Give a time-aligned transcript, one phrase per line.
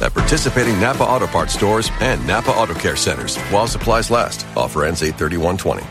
[0.00, 4.46] At participating Napa Auto Parts stores and Napa Auto Care centers while supplies last.
[4.56, 5.86] Offer ends 83120.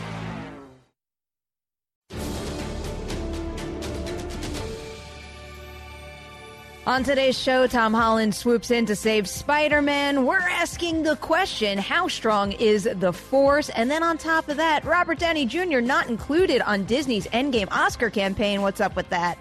[6.90, 10.26] On today's show, Tom Holland swoops in to save Spider Man.
[10.26, 13.68] We're asking the question how strong is the Force?
[13.68, 15.78] And then on top of that, Robert Downey Jr.
[15.78, 18.62] not included on Disney's Endgame Oscar campaign.
[18.62, 19.38] What's up with that?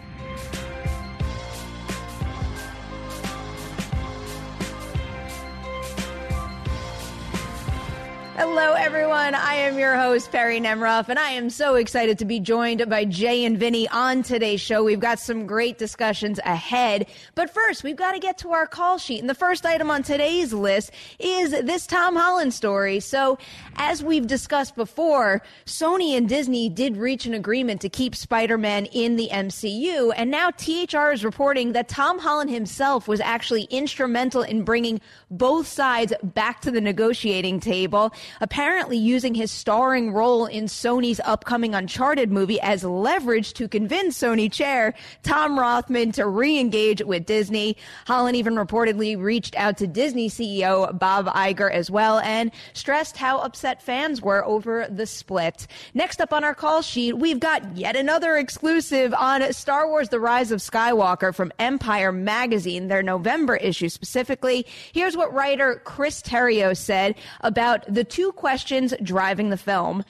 [8.40, 9.36] Hello, everyone.
[9.36, 13.04] I am your host, Perri Nemiroff, and I am so excited to be joined by
[13.04, 14.82] Jay and Vinnie on today's show.
[14.82, 17.08] We've got some great discussions ahead.
[17.36, 19.20] But first, we've got to get to our call sheet.
[19.20, 23.02] And the first item on today's list is this Tom Holland story.
[23.02, 23.38] So,
[23.76, 28.86] as we've discussed before, Sony and Disney did reach an agreement to keep Spider Man
[28.86, 30.14] in the MCU.
[30.16, 35.68] And now THR is reporting that Tom Holland himself was actually instrumental in bringing both
[35.68, 42.32] sides back to the negotiating table apparently using his starring role in Sony's upcoming Uncharted
[42.32, 47.78] movie as leverage to convince Sony chair Tom Rothman to re-engage with Disney.
[48.06, 53.40] Holland even reportedly reached out to Disney CEO Bob Iger as well and stressed how
[53.40, 55.68] upset fans were over the split.
[55.94, 60.20] Next up on our call sheet, we've got yet another exclusive on Star Wars The
[60.20, 64.66] Rise of Skywalker from Empire Magazine, their November issue specifically.
[64.92, 70.04] Here's what writer Chris Terrio said about the two questions driving the film.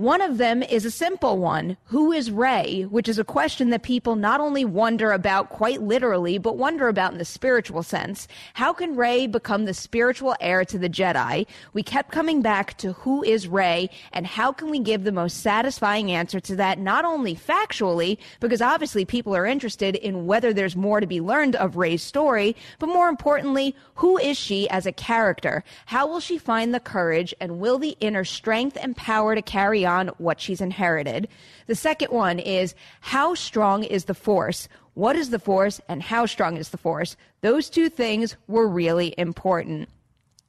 [0.00, 1.76] One of them is a simple one.
[1.88, 2.86] Who is Rey?
[2.88, 7.12] Which is a question that people not only wonder about quite literally, but wonder about
[7.12, 8.26] in the spiritual sense.
[8.54, 11.46] How can Rey become the spiritual heir to the Jedi?
[11.74, 15.42] We kept coming back to who is Rey and how can we give the most
[15.42, 20.76] satisfying answer to that, not only factually, because obviously people are interested in whether there's
[20.76, 24.92] more to be learned of Rey's story, but more importantly, who is she as a
[24.92, 25.62] character?
[25.84, 29.84] How will she find the courage and will the inner strength and power to carry
[29.84, 31.28] on what she's inherited.
[31.66, 34.68] The second one is how strong is the force?
[34.94, 37.16] What is the force and how strong is the force?
[37.40, 39.88] Those two things were really important.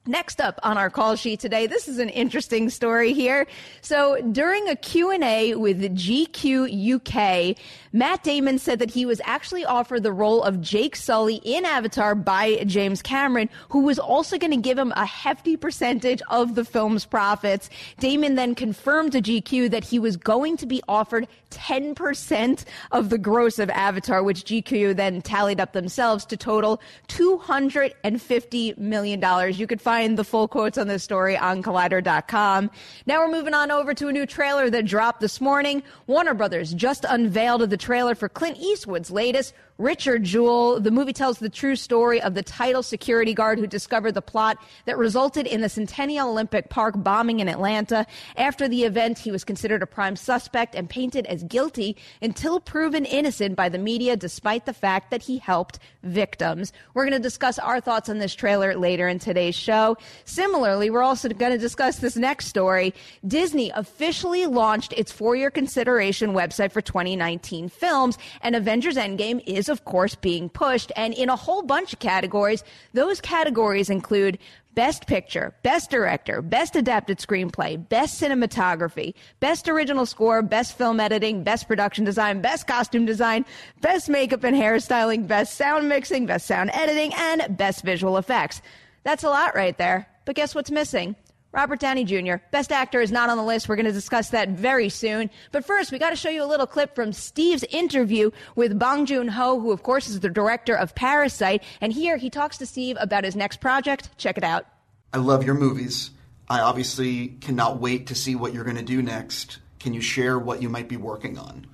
[0.07, 3.45] Next up on our call sheet today, this is an interesting story here.
[3.81, 7.55] So during a Q&A with GQ UK,
[7.93, 12.15] Matt Damon said that he was actually offered the role of Jake Sully in Avatar
[12.15, 16.65] by James Cameron, who was also going to give him a hefty percentage of the
[16.65, 17.69] film's profits.
[17.99, 23.17] Damon then confirmed to GQ that he was going to be offered 10% of the
[23.17, 29.53] gross of Avatar, which GQ then tallied up themselves to total $250 million.
[29.53, 32.71] You could find the full quotes on this story on collider.com.
[33.05, 35.83] Now we're moving on over to a new trailer that dropped this morning.
[36.07, 40.79] Warner Brothers just unveiled the trailer for Clint Eastwood's latest Richard Jewell.
[40.79, 44.57] The movie tells the true story of the title security guard who discovered the plot
[44.85, 48.05] that resulted in the Centennial Olympic Park bombing in Atlanta.
[48.37, 53.05] After the event, he was considered a prime suspect and painted as guilty until proven
[53.05, 56.71] innocent by the media, despite the fact that he helped victims.
[56.93, 59.97] We're going to discuss our thoughts on this trailer later in today's show.
[60.25, 62.93] Similarly, we're also going to discuss this next story.
[63.25, 69.70] Disney officially launched its four year consideration website for 2019 films, and Avengers Endgame is
[69.71, 70.91] of course, being pushed.
[70.95, 72.63] And in a whole bunch of categories,
[72.93, 74.37] those categories include
[74.73, 81.43] Best Picture, Best Director, Best Adapted Screenplay, Best Cinematography, Best Original Score, Best Film Editing,
[81.43, 83.45] Best Production Design, Best Costume Design,
[83.81, 88.61] Best Makeup and Hairstyling, Best Sound Mixing, Best Sound Editing, and Best Visual Effects.
[89.03, 90.07] That's a lot right there.
[90.25, 91.15] But guess what's missing?
[91.52, 93.66] Robert Downey Jr., Best Actor, is not on the list.
[93.66, 95.30] We're going to discuss that very soon.
[95.52, 99.06] But first, we got to show you a little clip from Steve's interview with Bong
[99.06, 101.62] Joon Ho, who, of course, is the director of Parasite.
[101.80, 104.10] And here he talks to Steve about his next project.
[104.18, 104.66] Check it out.
[105.14, 106.10] I love your movies.
[106.50, 109.58] I obviously cannot wait to see what you're going to do next.
[109.80, 111.66] Can you share what you might be working on?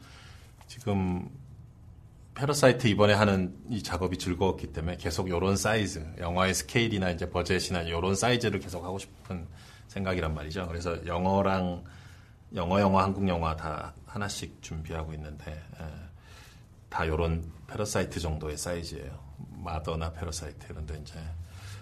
[0.69, 1.29] 지금
[2.35, 8.15] 패러사이트 이번에 하는 이 작업이 즐거웠기 때문에 계속 요런 사이즈, 영화의 스케일이나 이제 버젯이나 요런
[8.15, 9.47] 사이즈를 계속 하고 싶은
[9.98, 10.68] 생각이란 말이죠.
[10.68, 11.84] 그래서 영어랑
[12.56, 15.84] 영어 영화, 한국 영화 다 하나씩 준비하고 있는데 에,
[16.90, 19.20] 다 요런 패러사이트 정도의 사이즈예요.
[19.64, 21.20] 마더나 패러사이트 그런데 이제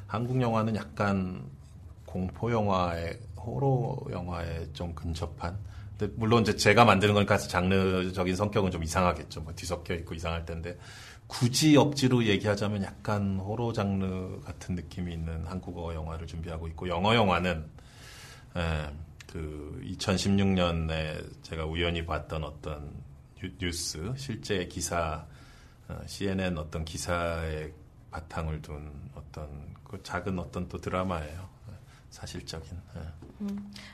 [0.08, 1.44] 한국 영화는 약간
[2.06, 5.58] 공포 영화의 호러 영화에 좀 근접한
[5.98, 9.42] 근데 물론 이제 제가 만드는 거니까 장르적인 성격은 좀 이상하겠죠.
[9.42, 10.78] 뭐 뒤섞여 있고 이상할 텐데
[11.28, 17.66] 굳이 억지로 얘기하자면 약간 호러 장르 같은 느낌이 있는 한국어 영화를 준비하고 있고 영어 영화는
[18.56, 18.90] 에,
[19.28, 23.04] 그 2016년에 제가 우연히 봤던 어떤
[23.60, 25.26] 뉴스 실제 기사
[25.88, 27.72] 어, CNN 어떤 기사에
[28.12, 31.56] 바탕을 둔 어떤 그 작은 어떤 또 드라마예요.
[32.16, 32.82] 사실적인.
[32.96, 33.02] 예.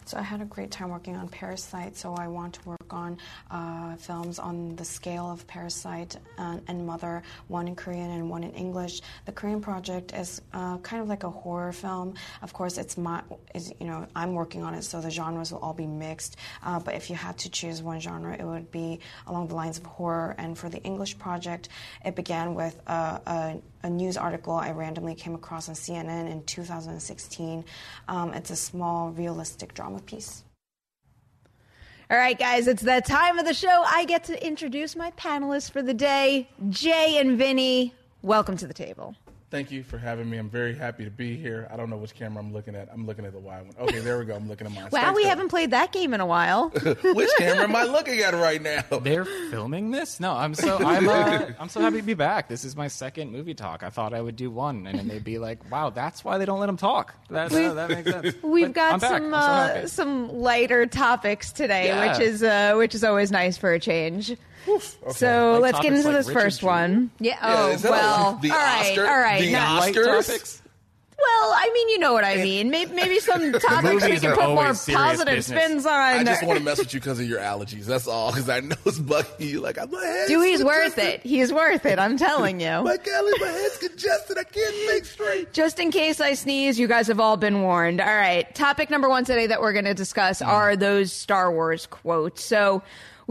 [0.05, 1.97] So I had a great time working on Parasite.
[1.97, 3.17] So I want to work on
[3.49, 8.43] uh, films on the scale of Parasite and, and, Mother, one in Korean and one
[8.43, 9.01] in English.
[9.25, 12.15] The Korean project is uh, kind of like a horror film.
[12.41, 13.21] Of course, it's my,
[13.53, 16.37] is, you know, I'm working on it, so the genres will all be mixed.
[16.63, 19.77] Uh, but if you had to choose one genre, it would be along the lines
[19.77, 20.35] of horror.
[20.37, 21.69] And for the English project,
[22.03, 26.43] it began with a, a, a news article I randomly came across on CNN in
[26.43, 27.65] 2016.
[28.07, 30.43] Um, it's a small, realistic drama piece.
[32.11, 33.85] All right, guys, it's that time of the show.
[33.87, 37.93] I get to introduce my panelists for the day, Jay and Vinnie.
[38.21, 39.15] Welcome to the table.
[39.51, 40.37] Thank you for having me.
[40.37, 41.67] I'm very happy to be here.
[41.69, 42.87] I don't know which camera I'm looking at.
[42.91, 43.75] I'm looking at the wide one.
[43.89, 44.33] Okay, there we go.
[44.33, 44.85] I'm looking at mine.
[44.85, 45.29] wow, Thanks, we Deb.
[45.29, 46.69] haven't played that game in a while.
[47.03, 48.81] which camera am I looking at right now?
[48.99, 50.21] They're filming this?
[50.21, 52.47] No, I'm so I'm uh, I'm so happy to be back.
[52.47, 53.83] This is my second movie talk.
[53.83, 56.45] I thought I would do one, and then they'd be like, "Wow, that's why they
[56.45, 58.35] don't let them talk." That, uh, that makes sense.
[58.43, 59.09] We've But I'm got back.
[59.11, 59.41] some I'm
[59.75, 62.09] so uh, some lighter topics today, Yeah.
[62.17, 64.33] which is uh, which is always nice for a change.
[65.11, 66.73] So Like let's get into like this Richard first Jewell?
[66.73, 67.11] one.
[67.19, 67.31] Yeah.
[67.31, 68.39] Yeah, Oh is that well.
[68.41, 68.89] the all right.
[68.91, 69.41] Oscar- all right.
[69.41, 70.27] the no- Light Oscars?
[70.27, 70.61] topics.
[71.17, 72.69] well, I mean, you know what I mean.
[72.71, 75.45] Maybe, maybe some topics we can put more positive business.
[75.45, 75.93] spins on.
[75.93, 77.85] I just want to mess with you because of your allergies.
[77.85, 78.31] That's all.
[78.31, 79.61] Because I know it's bugging you.
[79.61, 81.21] Like, I'm my head's Dewey's worth it.
[81.21, 81.99] He's worth it.
[81.99, 82.81] I'm telling you.
[82.83, 84.37] My Kelly, my head's congested.
[84.37, 85.53] I can't think straight.
[85.53, 88.01] Just in case I sneeze, you guys have all been warned.
[88.01, 88.53] All right.
[88.55, 90.49] Topic number one today that we're going to discuss hmm.
[90.49, 92.43] are those Star Wars quotes.
[92.43, 92.81] So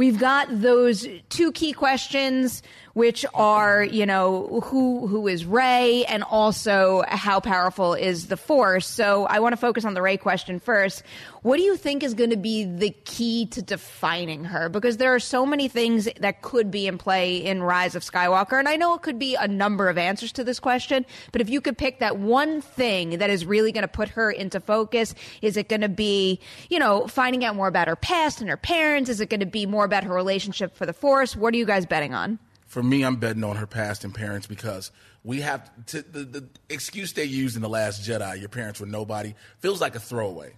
[0.00, 2.62] we've got those two key questions,
[2.94, 8.86] which are, you know, who, who is Rey and also how powerful is the Force.
[8.86, 11.02] So I want to focus on the Rey question first.
[11.42, 14.68] What do you think is going to be the key to defining her?
[14.68, 18.58] Because there are so many things that could be in play in Rise of Skywalker.
[18.58, 21.48] And I know it could be a number of answers to this question, but if
[21.48, 25.14] you could pick that one thing that is really going to put her into focus,
[25.40, 28.56] is it going to be, you know, finding out more about her past and her
[28.56, 29.08] parents?
[29.08, 31.34] Is it going to be more about her relationship for the Force?
[31.34, 32.38] What are you guys betting on?
[32.70, 34.92] For me, I'm betting on her past and parents because
[35.24, 38.86] we have to, the, the excuse they used in The Last Jedi, your parents were
[38.86, 40.52] nobody, feels like a throwaway.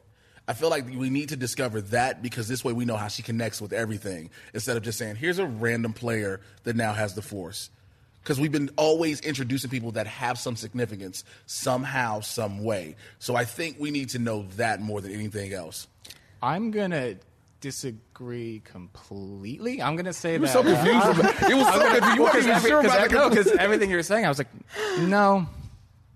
[0.47, 3.23] I feel like we need to discover that because this way we know how she
[3.23, 7.23] connects with everything instead of just saying, here's a random player that now has the
[7.23, 7.71] Force.
[8.23, 12.97] Because we've been always introducing people that have some significance somehow, some way.
[13.21, 15.89] So I think we need to know that more than anything else.
[16.43, 17.15] I'm gonna
[17.63, 19.81] disagree completely.
[19.81, 21.19] I'm gonna say that so confused.
[21.21, 22.17] about- it was so confused.
[22.17, 24.49] You weren't even sure about the no, because everything you were saying, I was like,
[25.01, 25.47] no,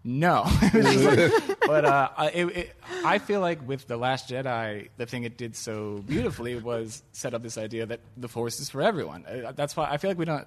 [0.04, 0.44] no.
[0.62, 4.28] It was just like- but uh, I- it, it, I feel like with the Last
[4.28, 8.60] Jedi, the thing it did so beautifully was set up this idea that the Force
[8.60, 9.24] is for everyone.
[9.26, 10.46] Uh, That's why I feel like we don't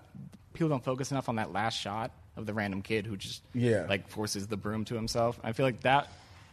[0.53, 3.85] people don't focus enough on that last shot of the random kid who just Yeah.
[3.89, 5.39] like forces the broom to himself.
[5.43, 6.07] I feel like that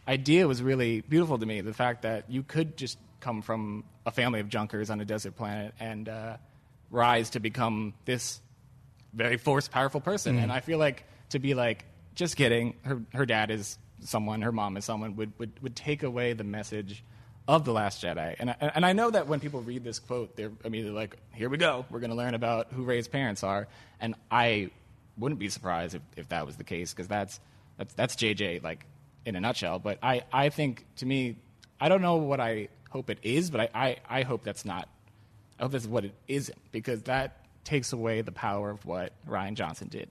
[0.07, 1.61] idea was really beautiful to me.
[1.61, 5.35] The fact that you could just come from a family of junkers on a desert
[5.35, 6.37] planet and uh,
[6.89, 8.41] rise to become this
[9.13, 10.37] very force powerful person.
[10.37, 14.51] And I feel like to be like, just kidding, her her dad is someone, her
[14.51, 17.03] mom is someone, would would, would take away the message
[17.47, 18.35] of the Last Jedi.
[18.39, 21.49] And I, and I know that when people read this quote, they're immediately like, here
[21.49, 23.67] we go, we're going to learn about who Rey's parents are.
[24.01, 24.71] And I
[25.17, 27.39] wouldn't be surprised if, if that was the case because that's
[27.77, 28.85] that's that's JJ like
[29.25, 29.79] in a nutshell.
[29.79, 31.37] But I I think to me,
[31.79, 34.87] I don't know what I hope it is, but I I, I hope that's not.
[35.59, 39.55] I hope that's what it isn't because that takes away the power of what Rian
[39.55, 40.09] Johnson did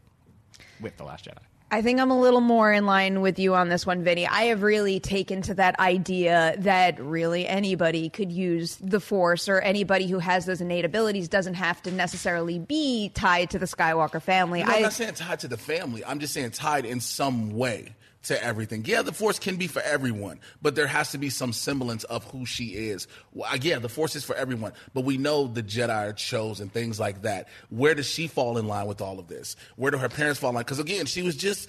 [0.80, 1.38] with the Last Jedi.
[1.68, 4.26] I think I'm a little more in line with you on this one, Vinnie.
[4.26, 9.60] I have really taken to that idea that really anybody could use the Force, or
[9.60, 14.22] anybody who has those innate abilities doesn't have to necessarily be tied to the Skywalker
[14.22, 14.62] family.
[14.62, 16.04] No, I'm not saying tied to the family.
[16.04, 18.84] I'm just saying tied in some way to everything.
[18.84, 22.24] Yeah, the Force can be for everyone, but there has to be some semblance of
[22.30, 23.06] who she is.
[23.32, 26.72] Well, yeah, the Force is for everyone, but we know the Jedi are chosen, and
[26.72, 27.48] things like that.
[27.70, 29.56] Where does she fall in line with all of this?
[29.76, 30.64] Where do her parents fall in line?
[30.64, 31.68] Because again, she was just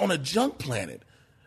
[0.00, 1.02] on a junk planet.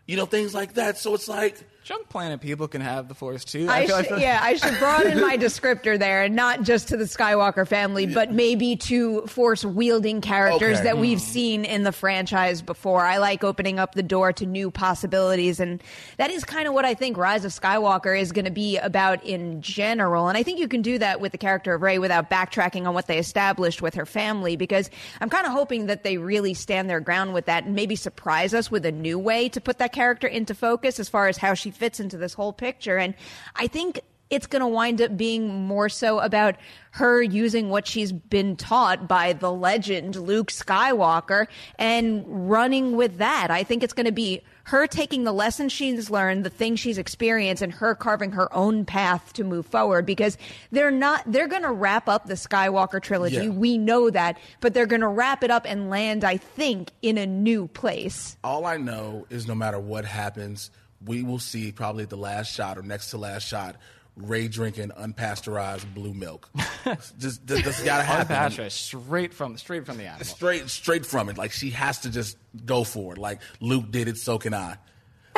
[0.08, 0.98] You know, things like that.
[0.98, 1.58] So it's like
[1.92, 3.68] Junk Planet people can have the Force too.
[3.70, 6.88] I feel- I should, feel- yeah, I should broaden my descriptor there, and not just
[6.88, 10.84] to the Skywalker family, but maybe to force wielding characters Okay.
[10.86, 11.26] that we've hmm.
[11.26, 13.02] seen in the franchise before.
[13.02, 15.84] I like opening up the door to new possibilities, and
[16.16, 19.22] that is kind of what I think Rise of Skywalker is going to be about
[19.26, 20.30] in general.
[20.30, 22.94] And I think you can do that with the character of Rey without backtracking on
[22.94, 26.90] what they established with her family, because I'm kind of hoping that they really stand
[26.90, 29.92] their ground with that and maybe surprise us with a new way to put that
[29.92, 33.00] character into focus as far as how she fits into this whole picture.
[33.00, 33.16] And
[33.56, 36.56] I think it's going to wind up being more so about
[36.92, 41.48] her using what she's been taught by the legend Luke Skywalker
[41.80, 43.50] and running with that.
[43.50, 47.00] I think it's going to be her taking the lessons she's learned, the things she's
[47.00, 50.38] experienced, and her carving her own path to move forward because
[50.72, 53.48] they're not, they're going to wrap up the Skywalker trilogy.
[53.48, 53.50] Yeah.
[53.50, 57.18] We know that, but they're going to wrap it up and land, I think, in
[57.18, 58.38] a new place.
[58.44, 60.70] all I know is no matter what happens,
[61.06, 63.76] we will see probably the last shot or next to last shot,
[64.18, 66.50] Rey drinking unpasteurized blue milk.
[67.18, 68.36] just this, this gotta happen.
[68.36, 70.26] Unpasteurized, straight from straight from the animal.
[70.26, 71.38] Straight straight from it.
[71.38, 73.18] Like she has to just go for it.
[73.18, 74.78] Like Luke did it, so can I.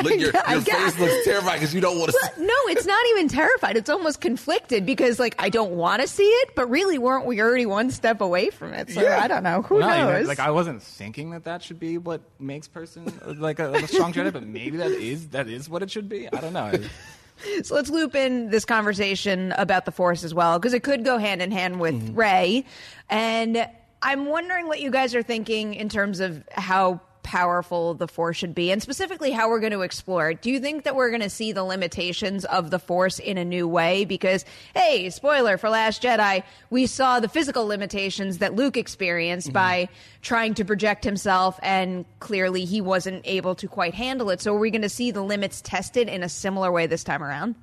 [0.02, 2.20] Look, your, your face looks terrified because you don't want to.
[2.22, 3.78] But no, it's not even terrified.
[3.78, 7.42] It's almost conflicted because, like, I don't want to see it, but really, weren't we
[7.42, 8.90] already one step away from it?
[8.90, 9.20] So Yeah.
[9.22, 9.62] I don't know.
[9.62, 10.28] Who No, you know, knows?
[10.28, 13.06] like I wasn't thinking that that should be what makes person
[13.38, 16.28] like a, a strong Jedi, but maybe that is that is what it should be.
[16.28, 16.72] I don't know.
[17.64, 21.18] so let's loop in this conversation about the Force as well, because it could go
[21.18, 22.16] hand in hand with mm-hmm.
[22.16, 22.66] Rey.
[23.10, 23.68] And
[24.02, 27.02] I'm wondering what you guys are thinking in terms of how
[27.34, 30.44] powerful the Force should be, and specifically how we're going to explore it.
[30.44, 33.44] Do you think that we're going to see the limitations of the Force in a
[33.44, 34.06] new way?
[34.06, 39.54] Because, hey, spoiler for Last Jedi, we saw the physical limitations that Luke experienced mm-hmm.
[39.54, 39.90] by
[40.22, 44.40] trying to project himself, and clearly he wasn't able to quite handle it.
[44.40, 47.24] So, are we going to see the limits tested in a similar way this time
[47.24, 47.56] around?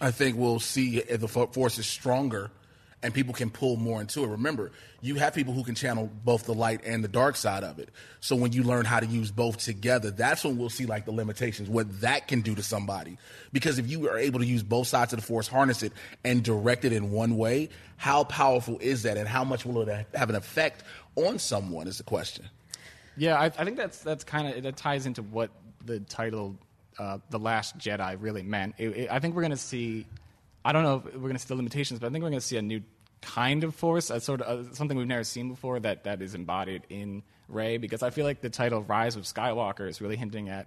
[0.00, 2.50] I think we'll see if the force is stronger
[3.02, 4.28] and people can pull more into it.
[4.28, 7.78] Remember, you have people who can channel both the light and the dark side of
[7.78, 7.88] it.
[8.20, 11.12] So when you learn how to use both together, that's when we'll see like the
[11.12, 13.18] limitations, what that can do to somebody.
[13.52, 15.92] Because if you are able to use both sides of the force, harness it,
[16.24, 20.06] and direct it in one way, how powerful is that and how much will it
[20.14, 20.84] have an effect
[21.16, 22.48] on someone is the question.
[23.16, 25.50] Yeah, I, I think that's that's kind of it that ties into what
[25.84, 26.56] the title,
[26.98, 28.74] uh, "The Last Jedi," really meant.
[28.78, 30.06] It, it, I think we're going to see.
[30.64, 32.40] I don't know if we're going to see the limitations, but I think we're going
[32.40, 32.82] to see a new
[33.20, 36.34] kind of force, a sort of uh, something we've never seen before that that is
[36.34, 37.78] embodied in Rey.
[37.78, 40.66] Because I feel like the title "Rise of Skywalker" is really hinting at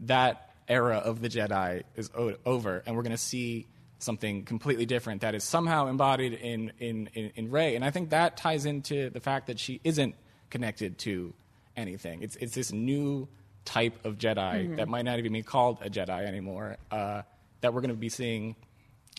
[0.00, 3.66] that era of the Jedi is o- over, and we're going to see
[3.98, 7.76] something completely different that is somehow embodied in, in, in, in Rey.
[7.76, 10.14] And I think that ties into the fact that she isn't
[10.50, 11.32] connected to
[11.76, 12.22] anything.
[12.22, 13.26] It's, it's this new
[13.64, 17.22] type of Jedi that might not even be called a Jedi anymore uh,
[17.62, 18.54] that we're going to be seeing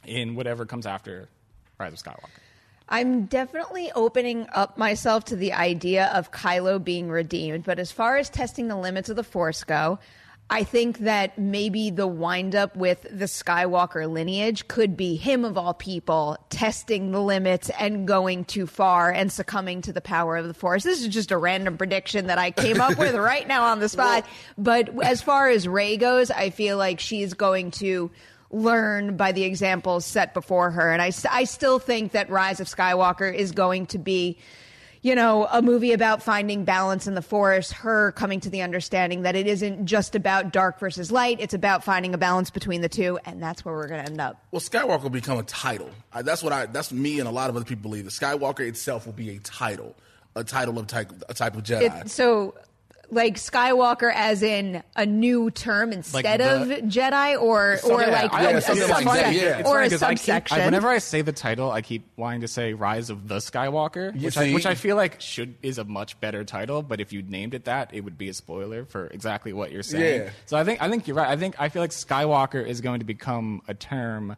[0.06, 1.30] in whatever comes after
[1.80, 2.30] Rise of Skywalker.
[2.90, 8.16] I'm definitely opening up myself to the idea of Kylo being redeemed, but as far
[8.16, 10.00] as testing the limits of the Force go,
[10.50, 15.74] I think that maybe the windup with the Skywalker lineage could be him of all
[15.74, 20.54] people testing the limits and going too far and succumbing to the power of the
[20.54, 20.84] Force.
[20.84, 23.90] This is just a random prediction that I came up with right now on the
[23.90, 24.26] spot.
[24.58, 28.10] But as far as Rey goes, I feel like she's going to
[28.52, 30.92] learn by the examples set before her.
[30.92, 34.38] And I, I still think that Rise of Skywalker is going to be,
[35.02, 39.24] you know, a movie about finding balance in the Force, her coming to the understanding
[39.24, 42.90] that it isn't just about dark versus light, it's about finding a balance between the
[42.90, 44.42] two, and that's where we're going to end up.
[44.52, 45.90] Well, Skywalker will become a title.
[46.12, 46.66] I, that's what I.
[46.66, 48.06] That's me and a lot of other people believe.
[48.06, 49.96] The Skywalker itself will be a title,
[50.36, 52.06] a title of type, a type of Jedi.
[52.06, 52.56] It, so
[53.10, 58.34] like Skywalker as in a new term instead the- of Jedi, or or Yeah, like
[58.34, 59.60] I- a, yeah, a something like subset, that, yeah.
[59.60, 60.62] Or funny a 'cause I keep- subsection.
[60.62, 64.14] I- whenever I say the title, I keep wanting to say Rise of the Skywalker,
[64.14, 66.82] You which I, which I feel like should is a much better title.
[66.84, 69.84] But if you named it that, it would be a spoiler for exactly what you're
[69.84, 70.22] saying.
[70.24, 70.30] Yeah.
[70.46, 71.30] So I think I think you're right.
[71.30, 74.36] I think I feel like Skywalker is going to become a term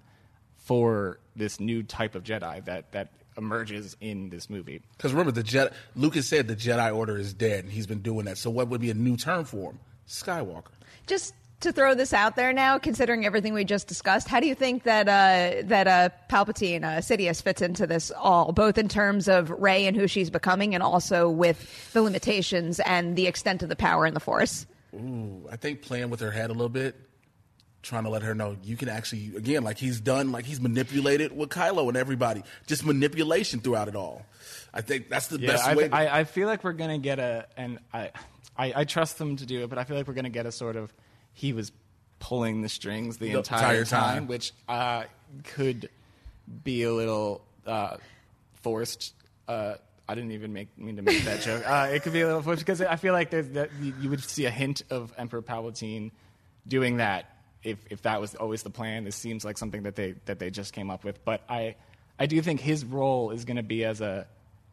[0.58, 3.10] for this new type of Jedi that that
[3.40, 4.82] emerges in this movie.
[4.98, 8.26] Because remember, the Jedi, Lucas said the Jedi Order is dead, and he's been doing
[8.26, 8.38] that.
[8.38, 9.80] So what would be a new term for him?
[10.08, 10.72] Skywalker.
[11.08, 14.56] just to throw this out there now, considering everything we just discussed, how do you
[14.56, 19.28] think that uh, that uh, Palpatine, uh, Sidious, fits into this all, both in terms
[19.28, 23.70] of Rey and who she's becoming, and also with the limitations and the extent of
[23.70, 24.66] the power in the Force?
[24.96, 26.96] Ooh, I think playing with her head a little bit,
[27.82, 31.36] trying to let her know you can actually, again, like he's done, like he's manipulated
[31.36, 34.26] with Kylo and everybody, just manipulation throughout it all.
[34.74, 35.90] I think that's the best I, way.
[35.90, 38.12] I, I feel like we're gonna get a, and I,
[38.58, 40.52] I, I trust them to do it, but I feel like we're gonna get a
[40.52, 40.94] sort of
[41.34, 41.72] he was
[42.20, 44.28] pulling the strings the, The entire, entire time, time.
[44.28, 45.04] which uh,
[45.46, 45.90] could
[46.64, 47.98] be a little uh,
[48.62, 49.14] forced.
[49.48, 49.76] Uh,
[50.08, 51.64] I didn't even make mean to make that joke.
[51.68, 54.10] Uh, it could be a little forced because I feel like there's that you, you
[54.10, 56.12] would see a hint of Emperor Palpatine
[56.68, 59.04] doing that if if that was always the plan.
[59.04, 61.76] This seems like something that they that they just came up with, but I
[62.18, 64.28] I do think his role is going to be as a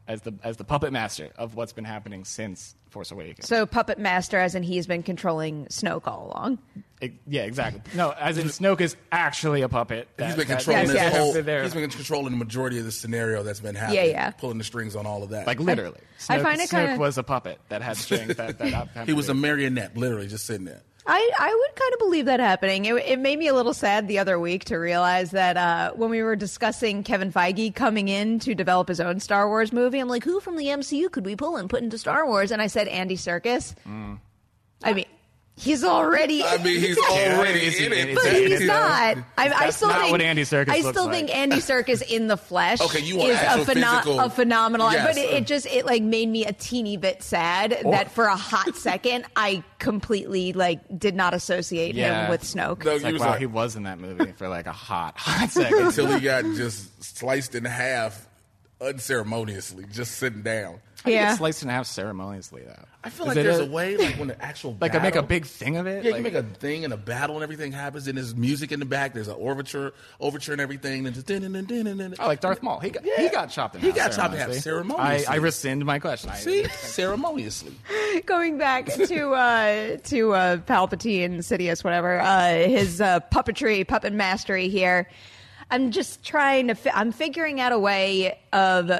[0.08, 3.48] as the as the puppet master of what's been happening since Force Awakens.
[3.48, 6.58] So puppet master, as in he's been controlling Snoke all along.
[7.00, 7.82] It- yeah, exactly.
[7.94, 10.06] No, as in Snoke is actually a puppet.
[10.16, 11.16] He's that- been that- Yes, this yes.
[11.16, 11.32] whole.
[11.42, 11.62] There.
[11.64, 13.96] He's been controlling the majority of the scenario that's been happening.
[14.04, 14.30] Yeah, yeah.
[14.30, 15.46] Pulling the strings on all of that.
[15.48, 15.98] like literally.
[16.28, 18.36] I Snoke, find it Snoke kinda- was a puppet that had strings.
[18.36, 20.82] That, that he was a marionette, literally just sitting there.
[21.08, 22.84] I, I would kind of believe that happening.
[22.84, 26.10] It, it made me a little sad the other week to realize that uh, when
[26.10, 30.08] we were discussing Kevin Feige coming in to develop his own Star Wars movie, I'm
[30.08, 32.50] like, who from the MCU could we pull and put into Star Wars?
[32.50, 33.74] And I said Andy Serkis.
[34.82, 35.06] I mean,
[35.56, 36.42] he's already.
[36.44, 38.08] I mean, he's already is he- in it.
[38.10, 39.16] is but he's not.
[39.38, 41.14] I, I still not think what Andy Serkis I looks still like.
[41.14, 44.92] think Andy Serkis in the flesh Okay, you want is a, actual physical- a phenomenal.
[44.92, 45.06] Yes.
[45.06, 48.36] But it, it just it like made me a teeny bit sad that for a
[48.36, 52.24] hot second I completely like did not associate Yeah.
[52.24, 52.84] him with Snoke.
[52.84, 55.50] No, like, was wow, like- he was in that movie for like a hot, hot
[55.50, 55.86] second.
[55.86, 58.28] until he got just sliced in half
[58.80, 60.80] unceremoniously, just sitting down.
[61.06, 61.28] How do you Yeah.
[61.30, 62.84] get sliced in half ceremoniously though.
[63.04, 65.22] I feel Is like there's a, way, like when the actual like I make a
[65.22, 66.02] big thing of it.
[66.04, 68.72] Yeah, like, you make a thing and a battle and everything happens, and there's music
[68.72, 69.14] in the back.
[69.14, 72.14] There's an overture, overture and everything, and just din din din din din.
[72.18, 72.80] Oh, like Darth Maul.
[72.80, 73.90] He got, he got chopped in half.
[73.92, 75.26] He got chopped in half ceremoniously.
[75.28, 76.32] I, I rescind my question.
[76.34, 77.72] See, ceremoniously.
[78.26, 84.68] going back to uh, to uh, Palpatine, Sidious, whatever, uh, his uh, puppetry, puppet mastery
[84.68, 85.08] here.
[85.70, 86.74] I'm just trying to.
[86.74, 88.90] Fi- I'm figuring out a way of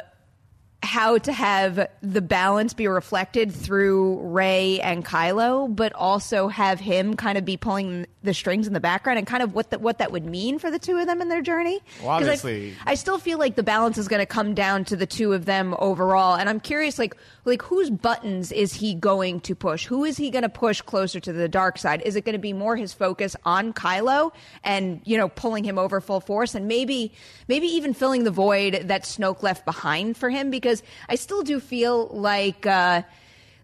[0.87, 7.15] how to have the balance be reflected through Rey and Kylo, but also have him
[7.15, 9.99] kind of be pulling the strings in the background and kind of what that what
[9.99, 11.81] that would mean for the two of them in their journey.
[12.03, 14.85] Well, 'Cause I- obviously- I still feel like the balance is going to come down
[14.87, 18.95] to the two of them overall, and I'm curious, like, like whose buttons is he
[18.95, 19.87] going to push?
[19.87, 22.03] Who is he going to push closer to the dark side?
[22.03, 24.33] Is it going to be more his focus on Kylo
[24.65, 27.13] and you know pulling him over full force, and maybe
[27.49, 30.51] maybe even filling the void that Snoke left behind for him?
[30.51, 30.76] Because
[31.09, 33.03] I still do feel like uh,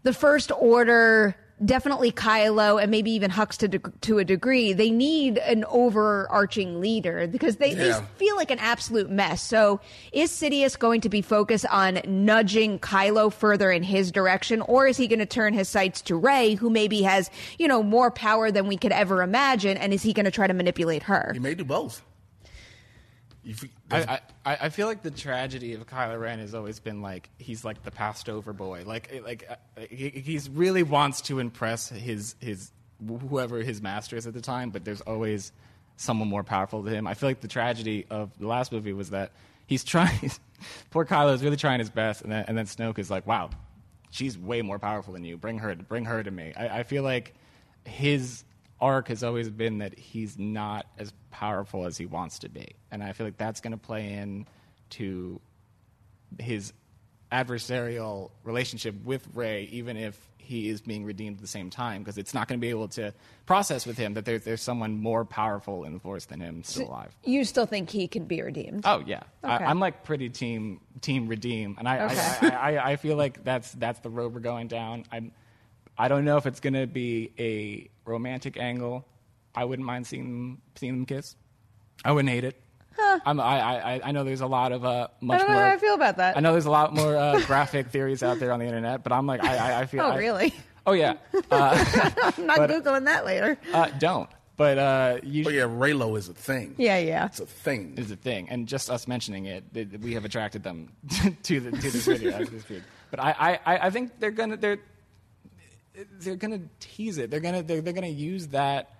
[0.03, 4.90] the First Order definitely Kylo and maybe even Hux to, deg- to a degree, they
[4.90, 8.01] need an overarching leader because they, Yeah.
[8.01, 9.40] they feel like an absolute mess.
[9.42, 9.79] So
[10.11, 14.96] is Sidious going to be focused on nudging Kylo further in his direction or is
[14.96, 18.51] he going to turn his sights to Rey who maybe has, you know, more power
[18.51, 21.31] than we could ever imagine and is he going to try to manipulate her?
[21.33, 22.03] He may do both.
[23.44, 23.55] You
[23.92, 27.64] I, I, I feel like the tragedy of Kylo Ren has always been like he's
[27.64, 28.83] like the passed over boy.
[28.87, 32.72] Like like uh, he he's really wants to impress his his
[33.28, 35.52] whoever his master is at the time, but there's always
[35.96, 37.07] someone more powerful than him.
[37.07, 39.33] I feel like the tragedy of the last movie was that
[39.66, 40.31] he's trying.
[40.90, 43.50] poor Kylo is really trying his best, and then and then Snoke is like, wow,
[44.11, 45.37] she's way more powerful than you.
[45.37, 46.52] Bring her bring her to me.
[46.57, 47.35] I, I feel like
[47.85, 48.44] his
[48.83, 52.75] arc has always been that he's not as powerful as he wants to be.
[52.90, 54.47] And I feel like that's going to play in
[54.90, 55.40] to
[56.38, 56.73] his
[57.31, 62.18] adversarial relationship with Rey, even if he is being redeemed at the same time, because
[62.18, 63.14] it's not going to be able to
[63.47, 66.88] process with him that there's, there's someone more powerful in the Force than him still
[66.88, 67.16] alive.
[67.25, 68.83] You still think he can be redeemed?
[68.85, 69.53] Oh yeah, Okay.
[69.64, 73.45] I, I'm like pretty team team redeem, and I, I- I, I, I feel like
[73.45, 75.05] that's that's the road we're going down.
[75.12, 75.33] I'm
[75.98, 79.07] I don't know if it's gonna be a romantic angle.
[79.55, 81.37] I wouldn't mind seeing them seeing them kiss.
[82.05, 82.59] I wouldn't hate it.
[83.24, 85.64] I'm, I, I I know there's a lot of uh much I don't know more.
[85.64, 86.37] how I feel about that.
[86.37, 89.12] I know there's a lot more uh, graphic theories out there on the internet, but
[89.12, 90.02] I'm like I I, I feel.
[90.05, 90.55] Oh, I- really?
[90.87, 91.14] Oh yeah,
[91.50, 93.57] uh, I'm not But- googling that later.
[93.72, 94.28] uh, don't.
[94.57, 96.74] But uh, you Oh yeah, Reylo is a thing.
[96.76, 97.26] Yeah, yeah.
[97.26, 97.94] It's a thing.
[97.96, 100.88] It's a thing, and just us mentioning it, it we have attracted them
[101.44, 102.48] to the to this video as.
[103.11, 103.31] But I,
[103.64, 104.78] I, I- I think they're gonna they're
[106.20, 107.31] they're gonna tease it.
[107.31, 108.90] They're gonna they're, they're gonna use that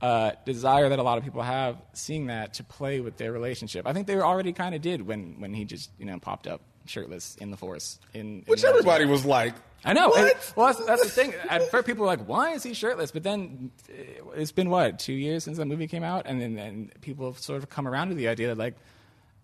[0.00, 3.86] uh, desire that a lot of people have, seeing that to play with their relationship.
[3.86, 6.60] I think they already kind of did when when he just you know popped up
[6.86, 8.00] shirtless in the forest.
[8.14, 10.12] in, in Which the- everybody was like, I know.
[10.14, 11.34] And- well, that's, that's the thing.
[11.48, 14.98] At first, people were like, "Why is he shirtless?" But then uh, it's been what
[14.98, 17.86] two years since that movie came out, and then and people have sort of come
[17.88, 18.74] around to the idea that, like,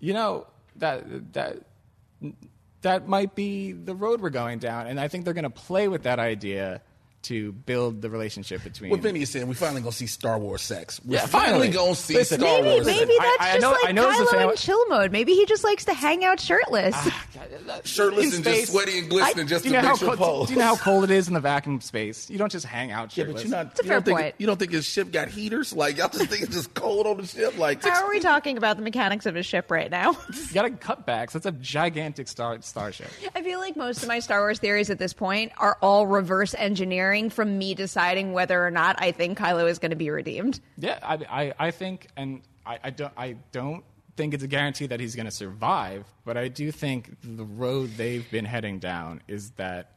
[0.01, 1.59] you know, that that
[2.85, 5.89] that might be the road we're going down, and I think they're going to play
[5.89, 6.81] with that idea
[7.25, 8.91] to build the relationship between.
[8.91, 11.01] what Vinnie is saying, we finally gonna see Star Wars sex.
[11.05, 11.69] We're Yeah, finally finally.
[11.69, 13.19] gonna see Listen, Star Maybe, Wars maybe sex.
[13.19, 15.13] that's I- I just know- like I know Kylo fan- in chill mode.
[15.13, 16.95] Maybe he just likes to hang out shirtless.
[16.97, 17.25] Ah,
[17.85, 18.61] shirtless in and space.
[18.61, 20.49] just sweaty and glistening just do to you know how make sure cold, pose.
[20.49, 22.29] do you know how cold it is in the vacuum space?
[22.31, 23.43] You don't just hang out Yeah, shirtless.
[23.43, 23.67] but you're not.
[23.73, 24.35] It's a you fair don't think, point.
[24.39, 25.73] You don't think his ship got heaters?
[25.73, 27.59] Like y'all just think it's just cold on the ship?
[27.59, 30.17] Like How are we talking about the mechanics of his ship right now?
[30.35, 31.33] You got to cut backs.
[31.33, 33.09] That's a gigantic star starship.
[33.35, 36.55] I feel like most of my Star Wars theories at this point are all reverse
[36.57, 40.61] engineering from me deciding whether or not I think Kylo is going to be redeemed.
[40.77, 43.85] Yeah, I, I, I think, and I, I don't, I don't
[44.17, 47.91] think it's a guarantee that he's going to survive, but I do think the road
[47.97, 49.93] they've been heading down is that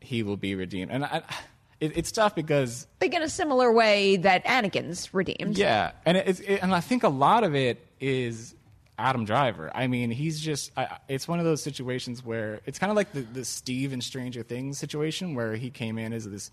[0.00, 1.22] he will be redeemed, and I,
[1.80, 5.56] it, it's tough because Like in a similar way that Anakin's redeemed.
[5.58, 8.54] yeah, and it's, it, and I think a lot of it is
[8.98, 9.70] Adam Driver.
[9.74, 13.12] I mean, he's just, I, it's one of those situations where it's kind of like
[13.12, 16.50] the, the Steve and Stranger Things situation where he came in as this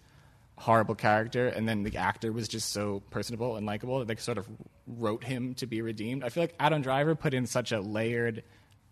[0.56, 4.38] horrible character and then the actor was just so personable and likable that they sort
[4.38, 4.48] of
[4.88, 6.24] wrote him to be redeemed.
[6.24, 8.44] I feel like Adam Driver put in such a layered,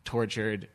[0.06, 0.70] tortured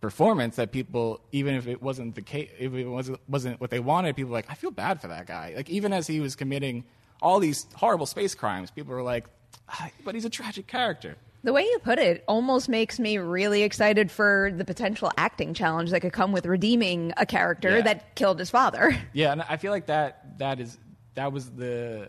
[0.00, 3.80] performance that people, even if it wasn't the case, if it wasn't, wasn't what they
[3.80, 5.52] wanted, people were like, I feel bad for that guy.
[5.56, 6.84] Like even as he was committing
[7.22, 9.26] all these horrible space crimes, people were like,
[9.68, 11.16] "Ah, but he's a tragic character.
[11.44, 15.90] The way you put it almost makes me really excited for the potential acting challenge
[15.90, 17.82] that could come with redeeming a character Yeah.
[17.82, 18.96] that killed his father.
[19.12, 20.78] Yeah, and I feel like that that is
[21.14, 22.08] that was the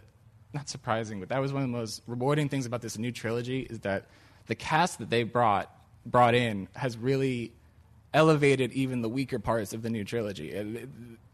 [0.53, 3.61] not surprising, but that was one of the most rewarding things about this new trilogy
[3.61, 4.05] is that
[4.45, 5.69] the cast that they brought
[6.05, 7.53] brought in has really
[8.13, 10.55] elevated even the weaker parts of the new trilogy.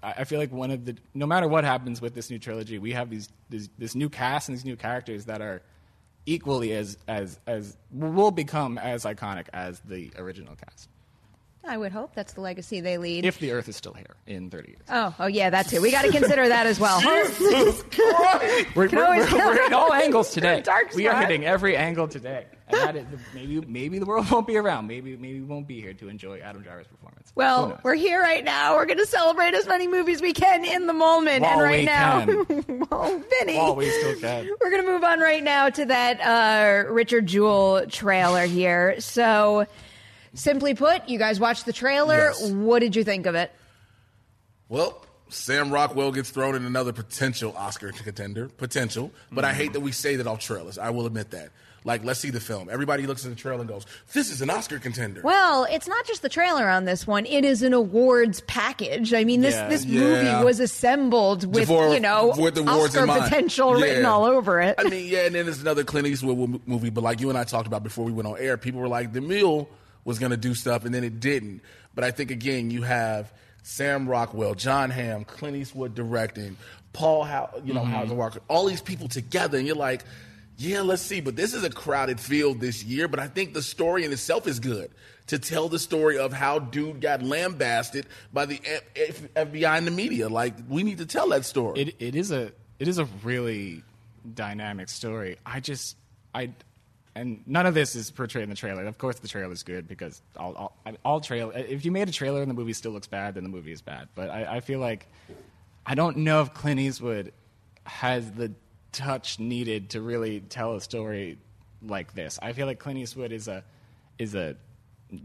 [0.02, 2.94] I feel like one of the no matter what happens with this new trilogy, we
[2.94, 5.62] have these this, this new cast and these new characters that are
[6.30, 10.90] equally as as as will become as iconic as the original cast
[11.68, 13.26] I would hope that's the legacy they lead.
[13.26, 14.82] if the Earth is still here in 30 years.
[14.90, 15.82] oh, oh yeah, that too.
[15.82, 17.00] We got to consider that as well.
[17.02, 18.76] Jesus Christ!
[18.76, 20.62] We're, Can we're, we're- we're in all angles today.
[20.62, 22.46] Dark we are hitting every angle today.
[22.70, 24.86] And that is, maybe maybe the world won't be around.
[24.88, 27.32] Maybe maybe we won't be here to enjoy Adam Driver's performance.
[27.36, 28.76] Well, we're here right now.
[28.76, 31.42] We're going to celebrate as many movies we can in the moment.
[31.42, 32.88] While and right we now, can.
[32.92, 33.58] oh, Vinnie.
[33.58, 34.50] While we still can.
[34.62, 39.00] We're going to move on right now to that uh, Richard Jewell trailer here.
[39.02, 39.66] So,
[40.40, 42.32] simply put, you guys watched the trailer.
[42.40, 42.50] Yes.
[42.52, 43.52] What did you think of it?
[44.68, 48.50] Well, Sam Rockwell gets thrown in another potential Oscar contender.
[48.50, 49.12] Potential.
[49.32, 50.78] But I hate that we say that off trailers.
[50.78, 51.50] I will admit that.
[51.86, 52.68] Like, let's see the film.
[52.70, 55.22] Everybody looks at the trailer and goes, this is an Oscar contender.
[55.24, 57.26] Well, it's not just the trailer on this one.
[57.26, 59.14] It is an awards package.
[59.14, 59.70] I mean, this Yeah.
[59.70, 60.02] this Yeah.
[60.02, 64.60] movie was assembled with For- you know with the awards Oscar potential written all over
[64.60, 64.76] it.
[64.78, 67.46] I mean, yeah, and then there's another Clint Eastwood movie, but like you and I
[67.46, 69.70] talked about before we went on air, people were like, the Mule
[70.06, 71.62] was going to do stuff, and then it didn't.
[71.96, 73.32] But I think, again, you have
[73.64, 76.58] Sam Rockwell, Jon Hamm, Clint Eastwood directing,
[76.94, 77.92] Paul, How- you know, mm-hmm.
[77.92, 80.04] Hauser Walker, all these people together, and you're like,
[80.58, 81.22] yeah, let's see.
[81.22, 84.48] But this is a crowded field this year, but I think the story in itself
[84.48, 84.92] is good.
[85.28, 88.82] To tell the story of how dude got lambasted by the F-
[89.36, 90.28] F- FBI and the media.
[90.28, 91.80] Like, we need to tell that story.
[91.82, 93.84] it it is a it is a really
[94.34, 95.38] dynamic story.
[95.46, 95.98] I just
[96.34, 96.50] I
[97.16, 98.86] and none of this is portrayed in the trailer.
[98.86, 101.52] Of course, the trailer is good because all all, all trail.
[101.54, 103.82] If you made a trailer and the movie still looks bad, then the movie is
[103.82, 104.10] bad.
[104.16, 105.08] But I, I feel like
[105.86, 107.34] I don't know if Clint Eastwood
[107.86, 108.54] has the
[108.92, 111.38] touch needed to really tell a story
[111.82, 112.40] like this.
[112.42, 113.64] I feel like Clint Eastwood is a
[114.18, 114.56] is a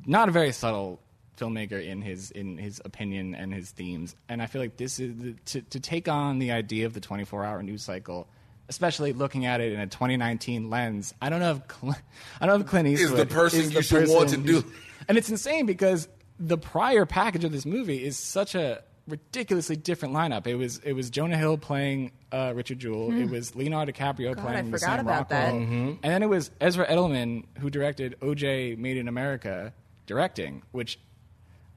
[0.06, 1.00] not a very subtle
[1.36, 4.14] filmmaker in his in his opinion and his themes.
[4.28, 7.00] And I feel like this is the, to to take on the idea of the
[7.00, 8.28] 24-hour news cycle,
[8.68, 11.14] especially looking at it in a 2019 lens.
[11.20, 11.96] I don't know if Cl-
[12.40, 14.64] I don't know if Clint Eastwood Is the person is you should want to do.
[15.08, 16.08] And it's insane because
[16.40, 20.46] the prior package of this movie is such a ridiculously different lineup.
[20.46, 23.12] It was it was Jonah Hill playing uh, Richard Jewell.
[23.12, 24.34] It was Leonardo DiCaprio Hmm.
[24.34, 25.52] God, playing the forgot Sam about that.
[25.52, 25.60] Rockwell.
[25.60, 29.74] And then it was Ezra Edelman who directed OJ Made in America
[30.06, 30.98] directing, which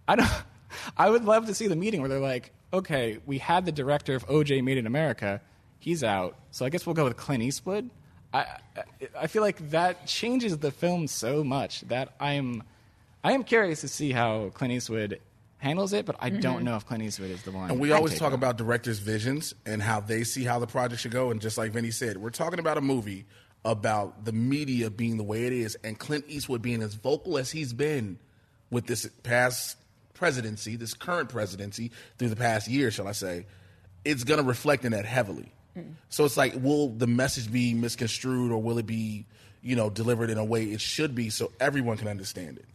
[0.07, 0.29] I don't.
[0.97, 4.15] I would love to see the meeting where they're like, okay, we had the director
[4.15, 5.41] of OJ Made in America,
[5.87, 7.89] he's out, so I guess we'll go with Clint Eastwood.
[8.33, 8.83] I I,
[9.21, 12.63] I feel like that changes the film so much that I am
[13.23, 15.21] I am curious to see how Clint Eastwood
[15.59, 16.65] handles it, but I don't mm-hmm.
[16.65, 17.71] know if Clint Eastwood is the one.
[17.71, 18.35] And we to always talk it.
[18.35, 21.31] about directors' visions and how they see how the project should go.
[21.31, 23.25] And just like Vinnie said, we're talking about a movie
[23.63, 27.49] about the media being the way it is and Clint Eastwood being as vocal as
[27.49, 28.19] he's been
[28.69, 29.77] with this past
[30.13, 33.45] presidency, this current presidency, through the past year, shall I say,
[34.03, 35.53] it's going to reflect in that heavily.
[35.77, 35.93] Mm.
[36.09, 39.25] So it's like, will the message be misconstrued or will it be,
[39.61, 42.65] you know, delivered in a way it should be so everyone can understand it?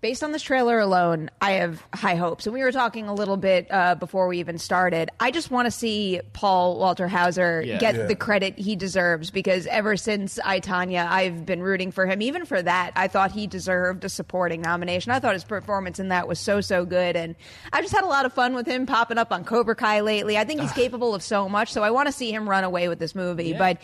[0.00, 2.46] Based on this trailer alone, I have high hopes.
[2.46, 5.10] And we were talking a little bit uh, before we even started.
[5.18, 7.78] I just want to see Paul Walter Hauser Yeah.
[7.78, 8.06] get Yeah.
[8.06, 12.22] the credit he deserves because ever since I Tonya, I've been rooting for him.
[12.22, 15.10] Even for that, I thought he deserved a supporting nomination.
[15.10, 17.34] I thought his performance in that was so so good, and
[17.72, 20.38] I just had a lot of fun with him popping up on Cobra Kai lately.
[20.38, 22.86] I think he's capable of so much, so I want to see him run away
[22.88, 23.52] with this movie.
[23.52, 23.78] But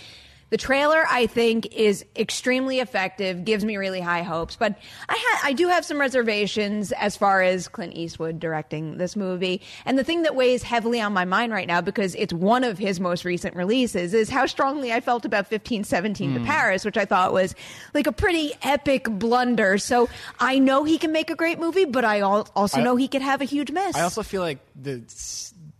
[0.50, 3.44] the trailer, I think, is extremely effective.
[3.44, 4.78] Gives me really high hopes, but
[5.08, 9.62] I ha- I do have some reservations as far as Clint Eastwood directing this movie.
[9.84, 12.78] And the thing that weighs heavily on my mind right now, because it's one of
[12.78, 16.46] his most recent releases, is how strongly I felt about 1517 to hmm.
[16.46, 17.54] Paris, which I thought was
[17.92, 19.78] like a pretty epic blunder.
[19.78, 23.08] So I know he can make a great movie, but I al- also know he
[23.08, 23.96] could have a huge miss.
[23.96, 25.02] I also feel like the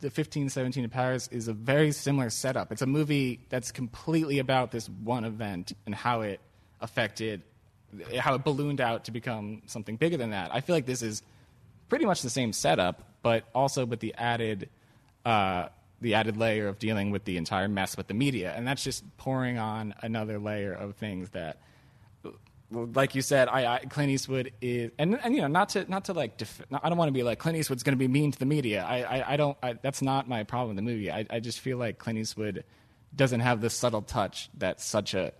[0.05, 2.71] the 15, 17 in Paris is a very similar setup.
[2.71, 6.41] It's a movie that's completely about this one event and how it
[6.79, 7.43] affected,
[8.19, 10.55] how it ballooned out to become something bigger than that.
[10.55, 11.23] I feel like this is
[11.89, 14.69] pretty much the same setup, but also with the added.
[15.25, 15.69] Uh,
[16.01, 19.03] the added layer of dealing with the entire mess with the media, and that's just
[19.17, 21.57] pouring on another layer of things that
[22.71, 26.07] like you said, I, I Clint Eastwood is, and, and you know, not to not
[26.07, 28.33] to like, def, I don't want to be like Clint Eastwood's going to be mean
[28.33, 28.85] to the media.
[28.85, 29.57] I I, I don't.
[29.63, 31.11] I, that's not my problem with the movie.
[31.11, 32.65] I, I just feel like Clint Eastwood
[33.15, 35.33] doesn't have the subtle touch that such a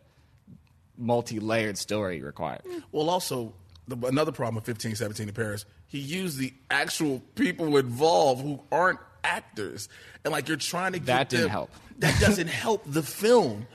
[0.97, 2.63] multi-layered story requires.
[2.93, 3.53] Well, also,
[3.89, 8.61] the, another problem with 15, 17 in Paris, he used the actual people involved who
[8.71, 9.89] aren't actors.
[10.25, 11.71] And like you're trying to get That didn't them- help.
[11.99, 13.67] That doesn't help the film.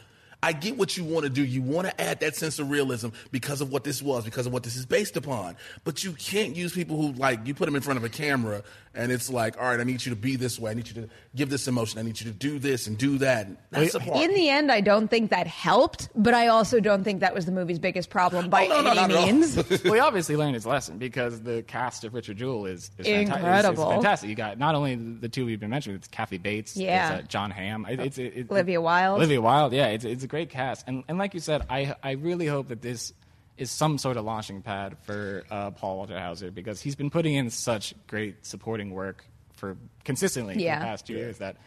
[0.41, 1.43] I get what you want to do.
[1.43, 4.53] You want to add that sense of realism because of what this was, because of
[4.53, 5.57] what this is based upon.
[5.83, 8.63] But you can't use people who like you put them in front of a camera
[8.95, 10.71] and it's like, all right, I need you to be this way.
[10.71, 11.99] I need you to give this emotion.
[11.99, 13.45] I need you to do this and do that.
[13.47, 14.23] And That's the part.
[14.23, 17.45] In the end, I don't think that helped, but I also don't think that was
[17.45, 19.25] the movie's biggest problem by Oh, no, no, any not at all.
[19.25, 19.55] means.
[19.83, 23.21] well, he obviously learned his lesson because the cast of Richard Jewell is, is, fanta-
[23.23, 23.87] is- Incredible.
[23.89, 24.29] is fantastic.
[24.29, 27.13] You got not only the two we've been mentioning, it's Kathy Bates, Yeah.
[27.17, 29.17] it's, uh, Jon Hamm, it, it's it, it- Olivia Wilde.
[29.19, 32.11] Olivia Wilde, yeah, it's it's a great cast, and and like you said, I I
[32.11, 33.13] really hope that this
[33.59, 37.35] is some sort of launching pad for uh, Paul Walter Hauser because he's been putting
[37.35, 40.75] in such great supporting work for consistently Yeah.
[40.75, 41.57] for the past two years that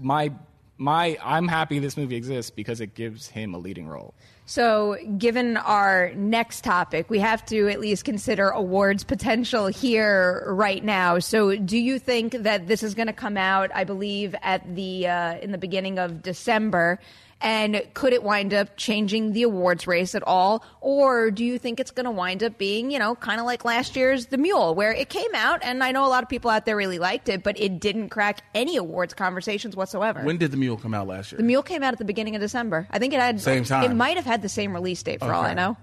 [0.00, 0.30] my
[0.76, 4.12] my I'm happy this movie exists because it gives him a leading role.
[4.46, 10.84] So, given our next topic, we have to at least consider awards potential here right
[10.84, 11.18] now.
[11.20, 13.70] So, do you think that this is going to come out?
[13.74, 16.98] I believe at the uh, in the beginning of December,
[17.44, 21.78] and could it wind up changing the awards race at all, or do you think
[21.78, 24.74] it's going to wind up being, you know, kind of like last year's The Mule,
[24.74, 27.28] where it came out, and I know a lot of people out there really liked
[27.28, 30.22] it, but it didn't crack any awards conversations whatsoever.
[30.22, 31.36] when did the mule come out last year?
[31.36, 32.88] the Mule came out at the beginning of December.
[32.90, 33.90] I think it had Same time.
[33.90, 35.76] It might have had the same release date for all I know.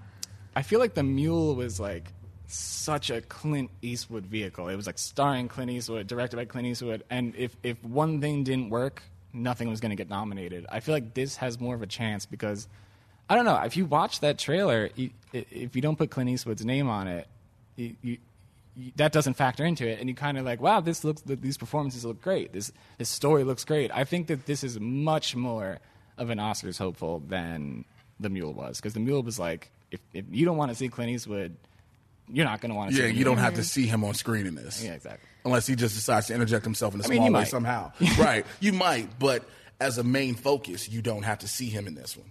[0.56, 2.12] I feel like the Mule was like
[2.48, 4.68] such a Clint Eastwood vehicle.
[4.68, 8.42] It was like starring Clint Eastwood, directed by Clint Eastwood, and if if one thing
[8.42, 10.66] didn't work, nothing was going to get nominated.
[10.70, 12.68] I feel like this has more of a chance because
[13.28, 13.56] I don't know.
[13.62, 17.26] If you watch that trailer, you, if you don't put Clint Eastwood's name on it,
[17.76, 18.18] you, you,
[18.96, 22.04] that doesn't factor into it, and you kind of like, wow, this looks, these performances
[22.04, 22.52] look great.
[22.52, 23.90] This this story looks great.
[23.92, 25.78] I think that this is much more
[26.18, 27.84] of an Oscars hopeful than
[28.20, 30.88] the Mule was because the Mule was like, if if you don't want to see
[30.88, 31.56] Clint Eastwood,
[32.28, 32.96] you're not going to want to.
[32.96, 34.82] Yeah, you don't have to see him on screen in this.
[34.82, 35.28] Yeah, exactly.
[35.44, 37.48] Unless he just decides to interject himself in a I mean, small you way might.
[37.48, 37.92] somehow.
[38.18, 38.46] right.
[38.60, 39.44] You might, but
[39.80, 42.30] as a main focus, you don't have to see him in this one.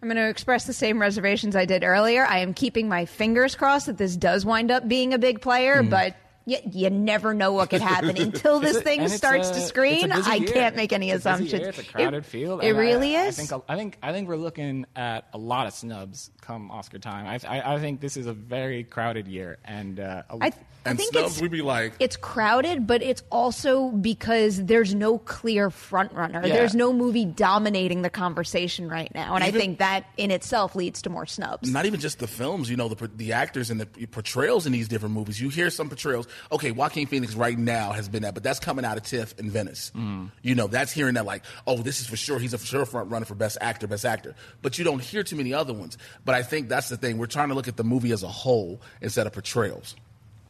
[0.00, 2.24] I'm going to express the same reservations I did earlier.
[2.24, 5.82] I am keeping my fingers crossed that this does wind up being a big player,
[5.82, 5.88] hmm.
[5.88, 6.14] but
[6.48, 10.10] you, you never know what could happen until this a- thing starts a- to screen.
[10.10, 10.48] I year.
[10.48, 11.52] can't make any It's assumptions.
[11.52, 11.68] year.
[11.68, 12.64] It's a crowded it, field.
[12.64, 13.38] It really I, is.
[13.38, 16.98] I think I think I think we're looking at a lot of snubs come Oscar
[16.98, 17.26] time.
[17.26, 20.52] I I, I think this is a very crowded year, and uh, I,
[20.84, 25.18] And think snubs, it's, we'd be like, it's crowded, but it's also because there's no
[25.18, 26.40] clear front runner.
[26.46, 26.54] Yeah.
[26.54, 31.02] There's no movie dominating the conversation right now, and I think that in itself leads
[31.02, 31.70] to more snubs.
[31.70, 34.88] not even just the films, you know, the the actors and the portrayals in these
[34.88, 35.40] different movies.
[35.40, 38.84] You hear some portrayals okay, Joaquin Phoenix right now has been that, but that's coming
[38.84, 39.92] out of TIFF in Venice.
[39.94, 40.30] Mm.
[40.42, 42.38] You know, that's hearing that like, oh, this is for sure.
[42.38, 44.34] He's a sure front runner for best actor, best actor.
[44.62, 45.98] But you don't hear too many other ones.
[46.24, 47.18] But I think that's the thing.
[47.18, 49.96] We're trying to look at the movie as a whole instead of portrayals.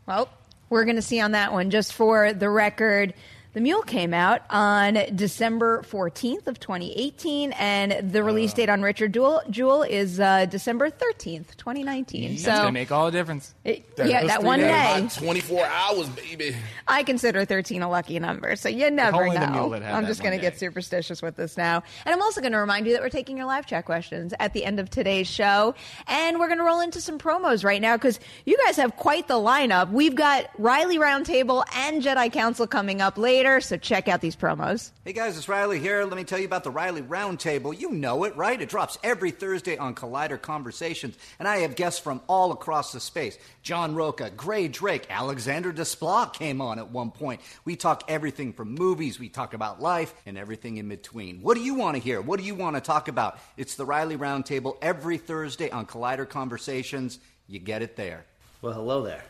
[0.07, 0.29] Well,
[0.71, 1.71] we're going to see on that one.
[1.71, 3.15] Just for the record,
[3.55, 9.15] The Mule came out on December 14th of 2018, and the release date on Richard
[9.15, 12.33] Jewell, Jewell is uh, December 13th, 2019.
[12.33, 13.55] That's so gonna make all the difference.
[13.65, 14.69] It- yeah, that one days.
[14.69, 14.99] day.
[14.99, 16.55] About 24 hours, baby.
[16.87, 19.53] I consider 13 a lucky number, so you never only the know.
[19.53, 21.83] mule that had I'm just going to get superstitious with this now.
[22.05, 24.53] And I'm also going to remind you that we're taking your live chat questions at
[24.53, 25.75] the end of today's show.
[26.07, 29.27] And we're going to roll into some promos right now because you guys have quite
[29.27, 29.91] the lineup.
[29.91, 34.91] We've got Riley Roundtable and Jedi Council coming up later, so check out these promos.
[35.05, 36.05] Hey guys, it's Riley here.
[36.05, 37.79] Let me tell you about the Riley Roundtable.
[37.79, 38.61] You know it, right?
[38.61, 42.99] It drops every Thursday on Collider Conversations, and I have guests from all across the
[42.99, 43.39] space.
[43.63, 47.41] John Rocha, Grae Drake, Alexander Desplat came on at one point.
[47.65, 51.41] We talk everything from movies, we talk about life, and everything in between.
[51.41, 52.21] What do you want to hear?
[52.21, 53.39] What do you want to talk about?
[53.57, 57.21] It's the Riley Roundtable every Thursday on Collider Conversations.
[57.47, 58.27] You get it there.
[58.63, 59.23] Well, hello there.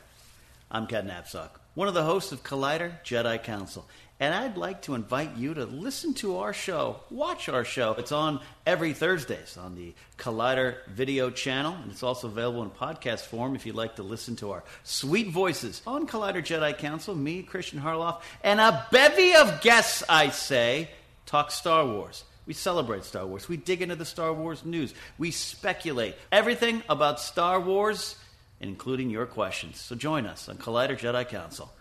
[0.70, 3.86] I'm Ken Napzok, one of the hosts of Collider Jedi Council,
[4.20, 7.94] and I'd like to invite you to listen to our show, watch our show.
[7.98, 13.20] It's on every Thursdays on the Collider video channel, and it's also available in podcast
[13.20, 17.42] form if you'd like to listen to our sweet voices on Collider Jedi Council, me,
[17.44, 20.90] Christian Harloff, and a bevy of guests, I say,
[21.24, 22.24] talk Star Wars.
[22.44, 23.48] We celebrate Star Wars.
[23.48, 24.94] We dig into the Star Wars news.
[25.18, 28.16] We speculate everything about Star Wars,
[28.60, 29.78] including your questions.
[29.80, 31.72] So join us on Collider Jedi Council.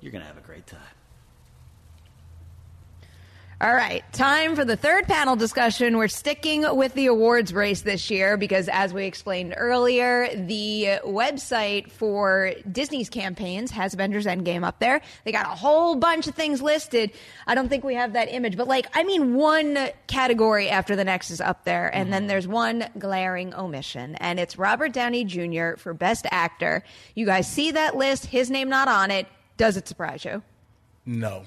[0.00, 0.97] You're going to have a great time.
[3.60, 5.96] All right, time for the third panel discussion.
[5.96, 11.90] We're sticking with the awards race this year because, as we explained earlier, the website
[11.90, 15.00] for Disney's campaigns has Avengers Endgame up there.
[15.24, 17.10] They got a whole bunch of things listed.
[17.48, 21.02] I don't think we have that image, but like, I mean, one category after the
[21.02, 22.28] next is up there, and then mm-hmm.
[22.28, 25.74] there's one glaring omission, and it's Robert Downey Jr.
[25.78, 26.84] for Best Actor.
[27.16, 29.26] You guys see that list, his name not on it.
[29.56, 30.44] Does it surprise you?
[31.04, 31.42] No.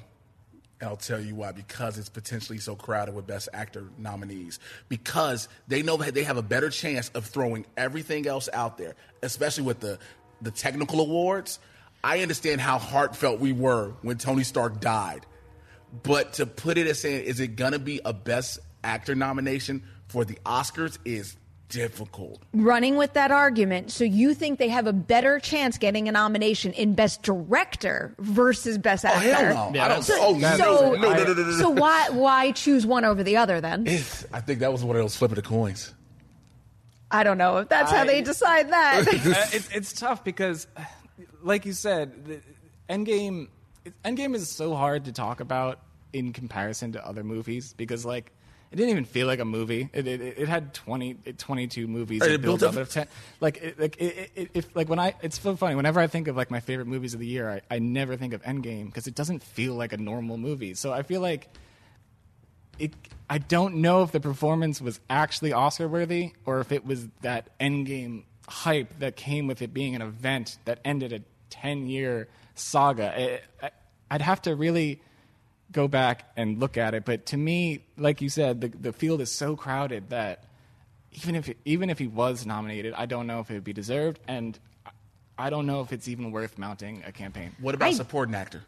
[0.82, 1.52] And I'll tell you why.
[1.52, 4.60] Because it's potentially so crowded with Best Actor nominees.
[4.90, 8.96] Because they know that they have a better chance of throwing everything else out there,
[9.22, 10.00] especially with the,
[10.42, 11.60] the technical awards.
[12.04, 15.26] I understand how heartfelt we were when Tony Stark died.
[16.04, 20.26] But to put it as saying, is it to be a Best Actor nomination for
[20.26, 21.38] the Oscars is
[21.72, 22.42] difficult.
[22.54, 26.74] running with that argument, so you think they have a better chance getting a nomination
[26.74, 29.34] in Best Director versus Best Oh, Actor?
[29.54, 29.80] hell no.
[29.82, 31.52] I don't, So, oh, so, no, no, no, no, no, no.
[31.58, 33.88] so why why choose one over the other then?
[33.88, 35.94] I think that was one of those flip of the coins.
[37.10, 39.06] I don't know if that's how they decide that.
[39.08, 40.66] Uh, it's, it's tough because,
[41.44, 42.40] like you said, the
[42.90, 43.48] Endgame.
[43.86, 45.80] it- Endgame is so hard to talk about
[46.14, 48.32] in comparison to other movies because, like,
[48.72, 49.90] it didn't even feel like a movie.
[49.94, 52.22] It it, it had 20, 22 movies.
[52.22, 53.08] Right, it built up up- of ten.
[53.42, 55.76] Like, it, like it, it, if like when I, it's so funny.
[55.76, 58.34] Whenever I think of like my favorite movies of the year, I, I never think
[58.34, 60.74] of Endgame because it doesn't feel like a normal movie.
[60.74, 61.50] So I feel like
[62.80, 62.94] it,
[63.30, 67.58] I don't know if the performance was actually Oscar worthy or if it was that
[67.60, 73.14] endgame hype that came with it being an event that ended a 10 year saga.
[73.62, 73.72] I, I,
[74.10, 75.02] I'd have to really
[75.72, 77.06] go back and look at it.
[77.06, 80.44] But to me, like you said, the, the field is so crowded that
[81.14, 84.20] even if, even if he was nominated, I don't know if it would be deserved.
[84.28, 84.58] And
[85.38, 87.56] I don't know if it's even worth mounting a campaign.
[87.60, 88.64] What about I- supporting actor?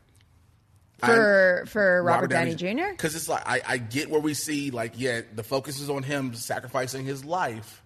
[1.05, 2.91] for for Robert, Downey, Jr.
[2.91, 6.03] Because it's like I, I get where we see like yeah the focus is on
[6.03, 7.83] him sacrificing his life,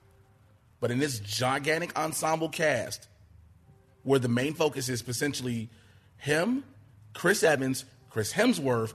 [0.80, 3.08] but in this gigantic ensemble cast,
[4.04, 5.70] where the main focus is essentially
[6.18, 6.64] him,
[7.14, 8.94] Chris Evans, Chris Hemsworth,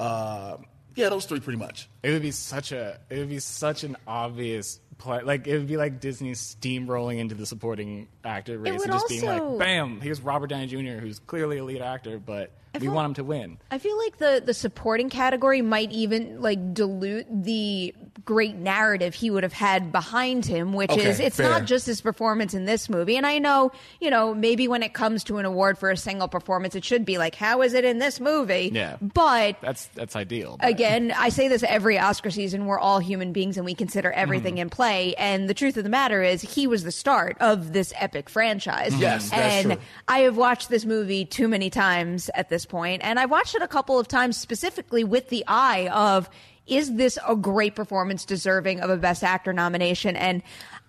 [0.00, 0.56] uh,
[0.94, 1.88] yeah those three pretty much.
[2.02, 5.22] It would be such a it would be such an obvious play.
[5.22, 9.08] Like it would be like Disney steamrolling into the supporting actor race would and just
[9.08, 10.00] being like, "Bam!
[10.00, 13.24] Here's Robert Downey Jr., who's clearly a lead actor, but we feel- want him to
[13.24, 19.14] win." I feel like the the supporting category might even like dilute the great narrative
[19.14, 21.48] he would have had behind him, which Okay, is it's fair.
[21.48, 23.16] not just his performance in this movie.
[23.16, 26.28] And I know, you know, maybe when it comes to an award for a single
[26.28, 28.70] performance, it should be like, how is it in this movie?
[28.72, 28.96] Yeah.
[29.00, 30.56] But That's that's ideal.
[30.60, 32.66] but- again, I say this every Oscar season.
[32.66, 34.62] We're all human beings and we consider everything Mm-hmm.
[34.62, 35.14] in play.
[35.18, 38.94] And the truth of the matter is, he was the start of this epic franchise.
[38.96, 39.78] Yes, that's and.
[40.08, 43.62] I have watched this movie too many times at this point, and I've watched it
[43.62, 46.28] a couple of times specifically with the eye of.
[46.64, 50.14] is this a great performance deserving of a Best Actor nomination?
[50.14, 50.42] And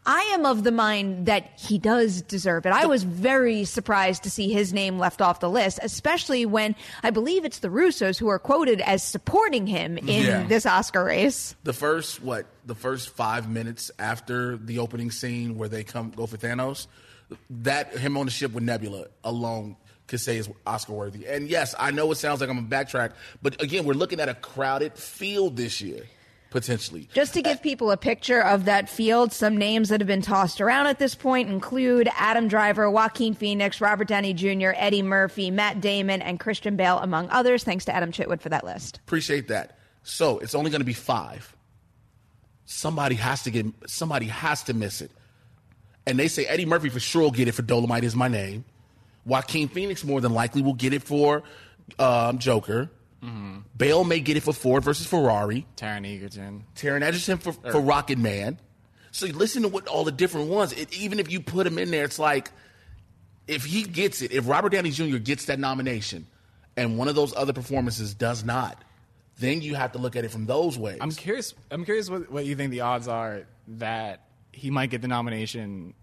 [0.05, 2.74] I am of the mind that he does deserve it.
[2.74, 7.09] I was very surprised to see his name left off the list, especially when I
[7.09, 10.09] believe it's the Russos who are quoted as supporting him mm-hmm.
[10.09, 10.43] in Yeah.
[10.43, 11.55] this Oscar race.
[11.63, 12.45] The first what?
[12.65, 16.88] The first five minutes after the opening scene where they come go for Thanos,
[17.49, 19.76] that him on the ship with Nebula alone
[20.14, 21.26] could say is Oscar worthy.
[21.26, 24.30] And yes, I know it sounds like I'm a backtrack, but again, we're looking at
[24.30, 26.03] a crowded field this year,
[26.51, 27.09] potentially.
[27.14, 30.61] Just to give people a picture of that field, some names that have been tossed
[30.61, 35.82] around at this point include Adam Driver, Joaquin Phoenix, Robert Downey Jr., Eddie Murphy, Matt
[35.82, 37.64] Damon, and Christian Bale, among others.
[37.64, 38.99] Thanks to Adam Chitwood for that list.
[39.07, 39.80] Appreciate that.
[40.03, 41.55] So it's only going to be five.
[42.66, 43.66] Somebody has to get.
[43.88, 45.09] Somebody has to miss it.
[46.05, 48.64] And they say Eddie Murphy for sure will get it for Dolemite is my name.
[49.26, 51.43] Joaquin Phoenix more than likely will get it for
[51.99, 52.89] um, Joker.
[53.78, 55.65] Bale may get it for Ford versus Ferrari.
[55.78, 56.65] Taron Egerton.
[56.76, 58.57] Taron Egerton for, for Rocketman.
[59.11, 60.74] So you listen to what all the different ones.
[60.74, 62.51] It, even if you put him in there, it's like
[63.47, 65.17] if he gets it, if Robert Downey Jr.
[65.17, 66.28] gets that nomination,
[66.76, 68.84] and one of those other performances does not,
[69.39, 70.97] then you have to look at it from those ways.
[70.99, 71.53] I'm curious.
[71.71, 75.93] I'm curious what, what you think the odds are that he might get the nomination.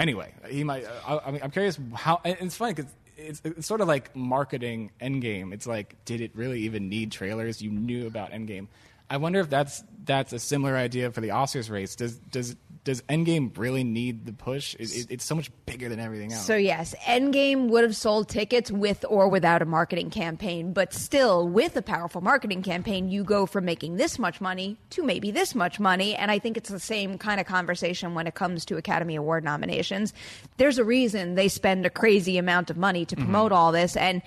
[0.00, 0.86] Anyway, he might.
[1.06, 2.22] I, I mean, I'm curious how.
[2.24, 5.52] It's funny because it's, it's sort of like marketing Endgame.
[5.52, 7.60] It's like, did it really even need trailers?
[7.60, 8.68] You knew about Endgame.
[9.10, 11.96] I wonder if that's that's a similar idea for the Oscars race.
[11.96, 14.74] Does does does Endgame really need the push?
[14.74, 16.46] It, it, it's so much bigger than everything else.
[16.46, 21.46] So, yes, Endgame would have sold tickets with or without a marketing campaign, but still,
[21.46, 25.54] with a powerful marketing campaign, you go from making this much money to maybe this
[25.54, 26.14] much money.
[26.14, 29.44] And I think it's the same kind of conversation when it comes to Academy Award
[29.44, 30.14] nominations.
[30.56, 33.58] There's a reason they spend a crazy amount of money to promote mm-hmm.
[33.58, 33.96] all this.
[33.96, 34.22] And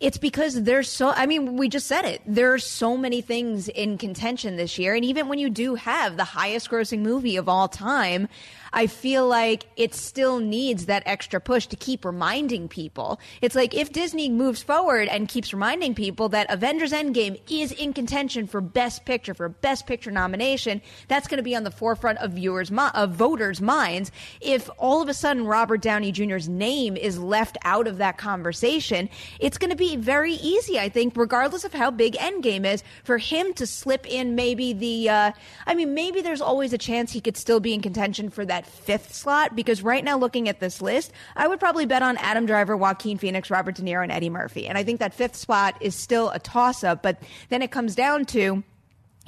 [0.00, 2.22] it's because there's so, I mean, we just said it.
[2.26, 4.94] There are so many things in contention this year.
[4.94, 8.28] And even when you do have the highest grossing movie of all time,
[8.72, 13.18] I feel like it still needs that extra push to keep reminding people.
[13.40, 17.92] It's like if Disney moves forward and keeps reminding people that Avengers Endgame is in
[17.92, 22.18] contention for Best Picture, for Best Picture nomination, that's going to be on the forefront
[22.18, 24.12] of viewers, of voters' minds.
[24.40, 29.08] If all of a sudden Robert Downey Jr.'s name is left out of that conversation,
[29.40, 33.18] it's going to be very easy, I think, regardless of how big Endgame is, for
[33.18, 35.08] him to slip in maybe the.
[35.08, 35.32] Uh,
[35.66, 38.66] I mean, maybe there's always a chance he could still be in contention for that
[38.66, 42.46] fifth slot because right now, looking at this list, I would probably bet on Adam
[42.46, 44.66] Driver, Joaquin Phoenix, Robert De Niro, and Eddie Murphy.
[44.66, 47.94] And I think that fifth spot is still a toss up, but then it comes
[47.94, 48.62] down to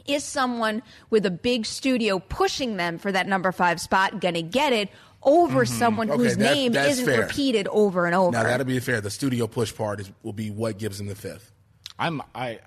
[0.07, 4.43] is someone with a big studio pushing them for that number five spot going to
[4.43, 4.89] get it
[5.23, 6.15] over someone Mm-hmm.
[6.21, 7.21] Okay, whose that- name isn't fair.
[7.23, 8.31] repeated over and over?
[8.33, 9.01] now that'll be fair.
[9.01, 11.53] The studio push part is, will be what gives him the fifth.
[11.99, 12.61] I'm I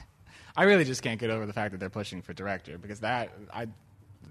[0.56, 3.30] I really just can't get over the fact that they're pushing for director because that
[3.52, 3.66] I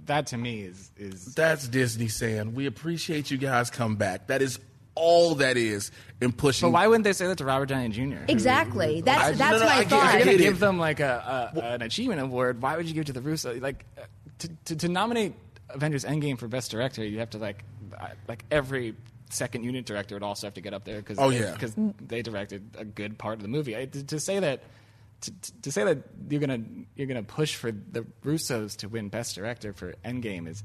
[0.05, 4.27] that to me is is That's Disney saying we appreciate you guys come back.
[4.27, 4.59] That is
[4.97, 6.67] all that is in pushing.
[6.69, 8.23] But why wouldn't they say that to Robert Downey Jr.?
[8.29, 9.01] Exactly.
[9.01, 10.03] That's I- that's no, no, my I get- thought.
[10.03, 12.93] I If you're gonna give them like a, a an achievement award, why would you
[12.93, 13.59] give it to the Russo?
[13.59, 14.01] Like uh,
[14.39, 15.33] to, to to nominate
[15.69, 17.63] Avengers Endgame for best director, you have to like
[18.27, 18.95] like every
[19.29, 21.51] second unit director would also have to get up there because Oh, yeah.
[21.53, 21.73] because
[22.07, 23.75] they directed a good part of the movie.
[23.75, 24.63] I, to, to say that.
[25.21, 25.31] To,
[25.63, 25.99] to say that
[26.29, 26.59] you're gonna
[26.95, 30.61] you're gonna push for the Russos to win Best Director for Endgame is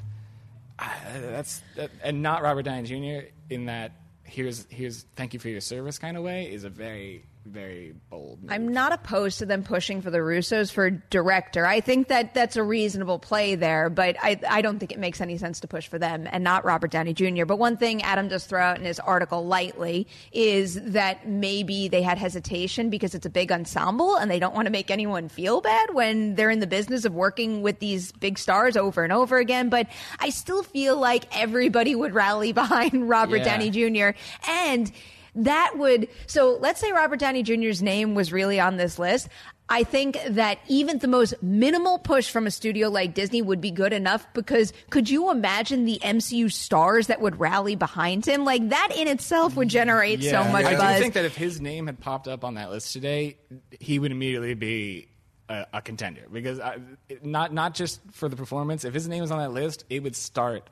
[0.78, 0.88] uh,
[1.22, 3.28] that's that, and not Robert Downey Jr.
[3.48, 3.92] in that
[4.24, 8.42] here's here's thank you for your service kind of way is a very very bold.
[8.42, 8.52] Move.
[8.52, 11.66] I'm not opposed to them pushing for the Russos for director.
[11.66, 15.20] I think that that's a reasonable play there, but I, I don't think it makes
[15.20, 17.46] any sense to push for them and not Robert Downey Jr.
[17.46, 22.02] But one thing Adam does throw out in his article lightly is that maybe they
[22.02, 25.60] had hesitation because it's a big ensemble and they don't want to make anyone feel
[25.60, 29.38] bad when they're in the business of working with these big stars over and over
[29.38, 29.70] again.
[29.70, 29.86] But
[30.18, 33.44] I still feel like everybody would rally behind Robert Yeah.
[33.44, 34.16] Downey Jr.
[34.48, 34.92] and
[35.34, 39.28] that would so let's say Robert Downey Jr.'s name was really on this list.
[39.72, 43.70] I think that even the most minimal push from a studio like Disney would be
[43.70, 48.44] good enough because could you imagine the MCU stars that would rally behind him?
[48.44, 50.96] Like that in itself would generate so much I buzz.
[50.96, 53.38] do think that if his name had popped up on that list today,
[53.78, 55.06] he would immediately be
[55.48, 56.78] a, a contender because I,
[57.22, 58.84] not not just for the performance.
[58.84, 60.68] If his name was on that list, it would start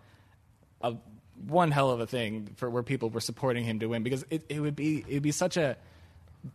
[0.81, 0.95] a
[1.47, 4.45] one hell of a thing for where people were supporting him to win because it,
[4.49, 5.77] it would be it would be such a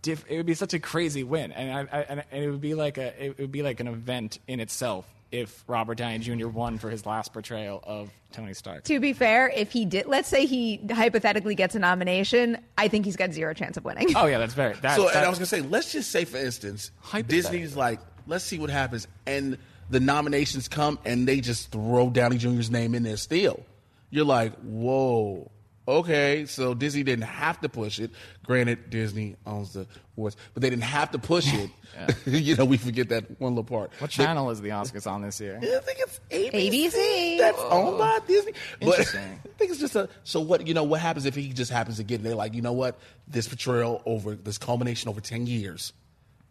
[0.01, 2.73] diff, it would be such a crazy win and I, I, and it would be
[2.73, 6.47] like a it would be like an event in itself if Robert Downey Jr.
[6.47, 8.83] won for his last portrayal of Tony Stark.
[8.83, 13.03] to be fair, if he did, let's say he hypothetically gets a nomination, I think
[13.05, 14.15] he's got zero chance of winning.
[14.15, 14.75] Oh yeah, that's very.
[14.75, 16.91] That, so, that- and I was gonna say, let's just say, for instance,
[17.27, 19.07] Disney's like, let's see what happens.
[19.25, 19.57] And
[19.89, 23.65] the nominations come, and they just throw Downey Jr.'s name in there still.
[24.13, 25.49] You're like, whoa.
[25.87, 28.11] Okay, so Disney didn't have to push it.
[28.45, 31.71] Granted, Disney owns the awards, but they didn't have to push it.
[32.27, 33.91] you know, we forget that one little part.
[33.97, 35.57] What channel is the Oscars on this year?
[35.57, 36.89] I think it's ABC.
[36.91, 37.37] ABC.
[37.39, 38.53] That's owned by Disney.
[38.79, 39.41] But Interesting.
[39.45, 40.07] I think it's just a.
[40.23, 40.67] So what?
[40.67, 42.23] You know what happens if he just happens to get it?
[42.23, 42.99] They're like, you know what?
[43.27, 45.91] This portrayal over this culmination over ten years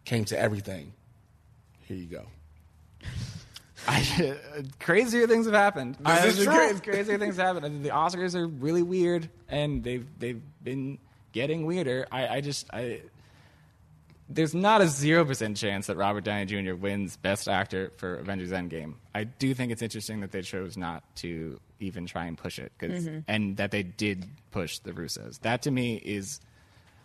[0.05, 0.95] came to everything.
[1.83, 2.27] Here you go.
[3.89, 4.35] I,
[4.81, 5.97] crazier things have happened.
[5.97, 6.47] This I- is true.
[6.47, 7.85] cra- crazier things have happened.
[7.85, 10.99] The Oscars are really weird, and they've they've been
[11.33, 12.07] getting weirder.
[12.13, 13.01] I, I just I.
[14.29, 16.75] There's not a zero percent chance that Robert Downey Jr.
[16.75, 18.95] wins Best Actor for Avengers Endgame.
[19.15, 22.73] I do think it's interesting that they chose not to even try and push it,
[22.79, 23.25] 'cause- Mhm.
[23.29, 25.41] and that they did push the Russos.
[25.41, 26.41] That to me is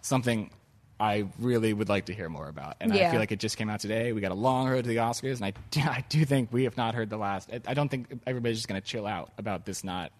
[0.01, 0.51] something
[0.99, 2.77] I really would like to hear more about.
[2.79, 4.13] And I feel like it just came out today.
[4.13, 5.53] We got a long road to the Oscars, and I,
[5.91, 7.49] I do think we have not heard the last.
[7.53, 10.11] I- I don't think everybody's just going to chill out about this not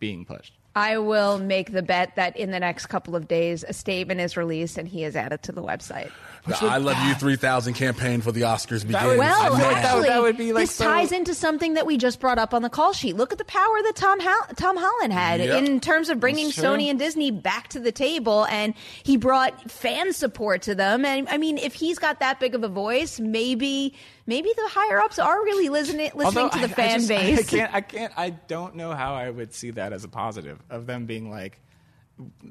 [0.00, 0.52] being pushed.
[0.78, 4.36] I will make the bet that in the next couple of days, a statement is
[4.36, 6.10] released and he is added to the website.
[6.46, 9.18] The I Love You 3000 campaign for the Oscars begins.
[9.18, 9.70] well, now.
[9.70, 13.16] actually, this ties into something that we just brought up on the call sheet.
[13.16, 15.64] Look at the power that Tom Hol- Tom Holland had Yep.
[15.64, 18.72] in terms of bringing Sony and Disney back to the table, and
[19.02, 21.04] he brought fan support to them.
[21.04, 23.94] And I mean, if he's got that big of a voice, maybe
[24.28, 27.08] maybe the higher ups are really listening listening Although to the I- I fan just-
[27.08, 27.38] base.
[27.40, 27.74] I can't.
[27.74, 28.12] I can't.
[28.16, 31.58] I don't know how I would see that as a positive of them being like,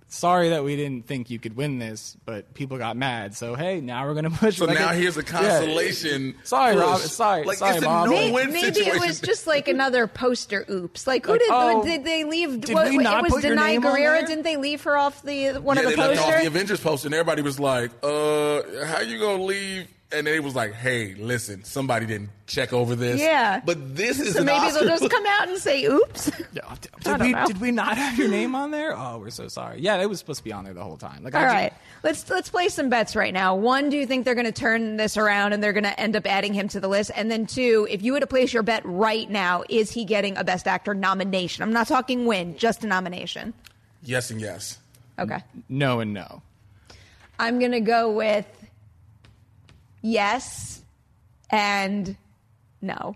[0.07, 3.35] "Sorry that we didn't think you could win this, but people got mad.
[3.35, 5.25] So hey, now we're going to push." So like now a- here's a Yeah.
[5.27, 6.83] consolation Sorry, push.
[6.83, 6.99] Rob.
[7.01, 8.07] Sorry, Like, sorry, it's a Bob.
[8.09, 11.05] no-win Maybe, maybe it was just like another poster oops.
[11.05, 12.61] Like who Like, did oh, did they leave?
[12.61, 14.19] did what, we not it was put your Danai name on Gurira.
[14.19, 14.27] there?
[14.27, 16.79] Didn't they leave her off the one yeah, of the they left off the Avengers
[16.79, 20.73] poster, and everybody was like, "Uh, how you gonna leave?" And then it was like,
[20.73, 23.59] "Hey, listen, somebody didn't check over this." Yeah.
[23.65, 24.85] but this is so an maybe Oscar.
[24.85, 26.31] they'll just come out and say oops.
[26.65, 27.45] I Did don't we, know.
[27.45, 28.95] did we not have your name on there?
[28.97, 29.81] Oh, we're so sorry.
[29.81, 31.23] Yeah, it was supposed to be on there the whole time.
[31.25, 33.53] Like, I All ju- right, let's let's play some bets right now.
[33.55, 36.15] One, do you think they're going to turn this around and they're going to end
[36.15, 37.11] up adding him to the list?
[37.13, 40.37] And then two, if you were to place your bet right now, is he getting
[40.37, 41.63] a Best Actor nomination?
[41.63, 43.53] I'm not talking win, just a nomination.
[44.03, 44.77] yes and yes.
[45.19, 46.41] Okay, No and no.
[47.39, 48.45] I'm going to go with
[50.11, 50.81] yes
[51.49, 52.15] and
[52.81, 53.15] no.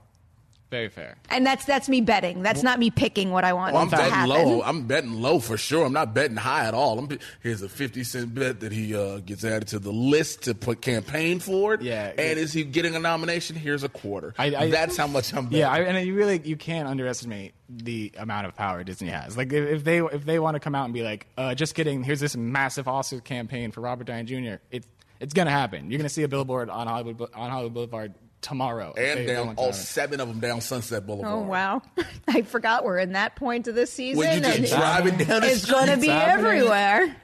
[0.70, 1.18] Very fair.
[1.30, 2.44] And that's that's me betting.
[2.44, 4.30] That's not me picking what I want Well, I'm to betting happen.
[4.30, 4.62] low.
[4.62, 5.86] I'm betting low for sure.
[5.86, 6.98] I'm not betting high at all.
[6.98, 10.56] I'm, here's a 50 cent bet that he uh, gets added to the list to
[10.56, 11.82] put campaign for it.
[11.82, 12.14] Yeah.
[12.18, 13.58] And is he getting a nomination?
[13.58, 14.34] Here's a quarter.
[14.40, 15.60] I- I- That's how much I'm betting.
[15.60, 19.36] Yeah, I, and you really you can't underestimate the amount of power Disney has.
[19.36, 21.76] Like if, if they if they want to come out and be like, uh, just
[21.76, 24.62] kidding, here's this massive Oscar campaign for Robert Downey Jr.
[24.72, 24.88] It's
[25.22, 25.90] it's gonna happen.
[25.90, 28.94] You're gonna see a billboard on Hollywood on Hollywood Boulevard tomorrow.
[28.98, 31.32] and they- they down all seven of them down Sunset Boulevard.
[31.34, 31.82] Oh wow!
[32.28, 34.18] I forgot we're in that point of the season.
[34.18, 37.16] When you just and driving down the it's going to be It's everywhere.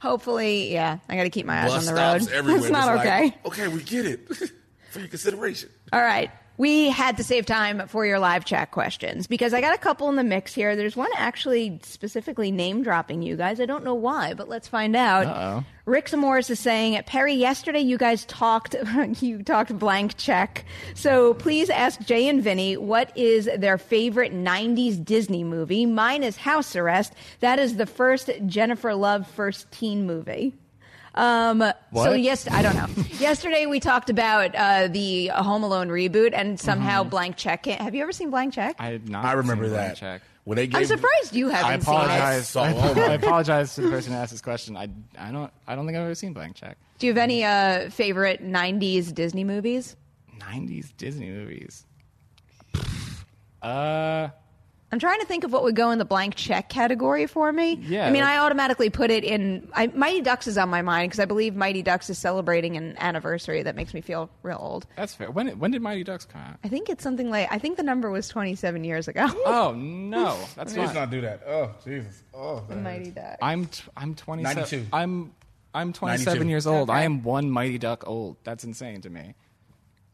[0.00, 0.98] Hopefully, yeah.
[1.08, 2.22] I got to keep my eyes Bus on the road.
[2.22, 2.60] stops everywhere.
[2.62, 3.38] It's not Just like, okay.
[3.64, 4.28] okay, we get it.
[4.90, 5.70] for your consideration.
[5.92, 6.30] All right.
[6.56, 10.08] We had to save time for your live chat questions because I got a couple
[10.08, 10.76] in the mix here.
[10.76, 13.60] There's one actually specifically name dropping you guys.
[13.60, 15.26] I don't know why, but let's find out.
[15.26, 15.64] Uh-oh.
[15.86, 18.76] Rick Samoris is saying, Perri, yesterday you guys talked,
[19.20, 20.64] you talked blank check.
[20.94, 25.86] So please ask Jay and Vinnie what is their favorite 90s Disney movie.
[25.86, 27.12] Mine is House Arrest.
[27.40, 30.54] That is the first Jennifer Love first teen movie.
[31.14, 32.88] Um, so yes, I don't know.
[33.18, 37.64] Yesterday we talked about uh, the Home Alone reboot, and somehow Blank Check.
[37.64, 38.76] Can't, have you ever seen Blank Check?
[38.78, 39.24] I had not.
[39.24, 39.96] I remember seen Blank that.
[39.98, 40.22] Check.
[40.44, 41.98] When they gave I'm surprised you haven't seen it.
[42.04, 42.56] apologize.
[42.56, 44.76] I, I apologize to the person who asked this question.
[44.76, 44.88] I,
[45.18, 46.76] I don't I don't think I've ever seen Blank Check.
[46.98, 49.96] Do you have any uh, favorite '90s Disney movies?
[50.38, 51.86] 90s Disney movies.
[53.62, 54.28] Uh,
[54.94, 57.74] I'm trying to think of what would go in the blank check category for me.
[57.82, 59.68] Yeah, I mean, like- I automatically put it in.
[59.74, 62.96] I, Mighty Ducks is on my mind because I believe Mighty Ducks is celebrating an
[62.98, 64.86] anniversary that makes me feel real old.
[64.94, 65.32] that's fair.
[65.32, 66.58] When when did Mighty Ducks come out?
[66.62, 69.26] I think it's something like I think the number was 27 years ago.
[69.46, 70.94] Oh no, that's Please not.
[70.94, 71.42] not do that.
[71.46, 72.22] Oh, Jesus.
[72.32, 73.38] Oh, The Mighty Ducks.
[73.42, 74.56] I'm t- I'm 27.
[74.62, 74.86] 92.
[74.92, 75.32] I'm
[75.74, 76.48] I'm 27 92.
[76.50, 76.88] years old.
[76.88, 77.00] Okay.
[77.00, 78.36] I am one Mighty Duck old.
[78.44, 79.34] That's insane to me.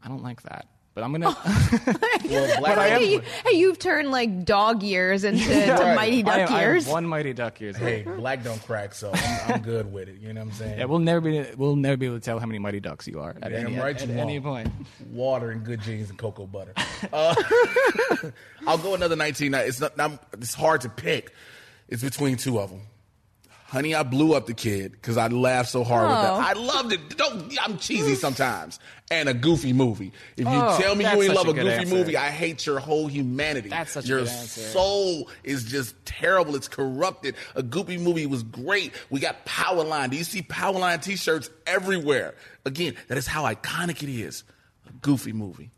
[0.02, 0.66] I don't like that.
[0.92, 1.26] But I'm gonna.
[1.26, 1.36] well,
[1.84, 5.94] But Black hey, you, hey, you've turned like dog years into to Right.
[5.94, 6.86] Mighty I, Duck I am years.
[6.88, 7.76] one Mighty Duck years.
[7.76, 10.16] Hey, black don't crack, so I'm, I'm good with it.
[10.20, 10.78] You know what I'm saying?
[10.80, 13.20] Yeah, we'll never be we'll never be able to tell how many Mighty Ducks you
[13.20, 14.66] are at Damn any right at, you any won't.
[14.68, 14.86] point.
[15.12, 16.74] Water and good jeans and cocoa butter.
[17.12, 17.34] Uh,
[18.66, 19.54] I'll go another 19.
[19.54, 20.22] It's not, not.
[20.34, 21.32] It's hard to pick.
[21.88, 22.82] It's between two of them.
[23.70, 26.22] Honey, I blew up the kid because I laughed so hard with Oh.
[26.22, 26.56] that.
[26.56, 27.16] I loved it.
[27.16, 28.80] Don't I'm cheesy sometimes.
[29.12, 30.12] And a goofy movie.
[30.36, 31.94] If you Oh, tell me you ain't such love a a goofy answer.
[31.94, 33.68] movie, I hate your whole humanity.
[33.68, 36.56] That's such a your good soul is just terrible.
[36.56, 37.36] It's corrupted.
[37.54, 38.92] A goofy movie was great.
[39.08, 40.10] We got Powerline.
[40.10, 42.34] Do you see Powerline t-shirts everywhere?
[42.64, 44.42] Again, that is how iconic it is.
[44.88, 45.70] A goofy movie.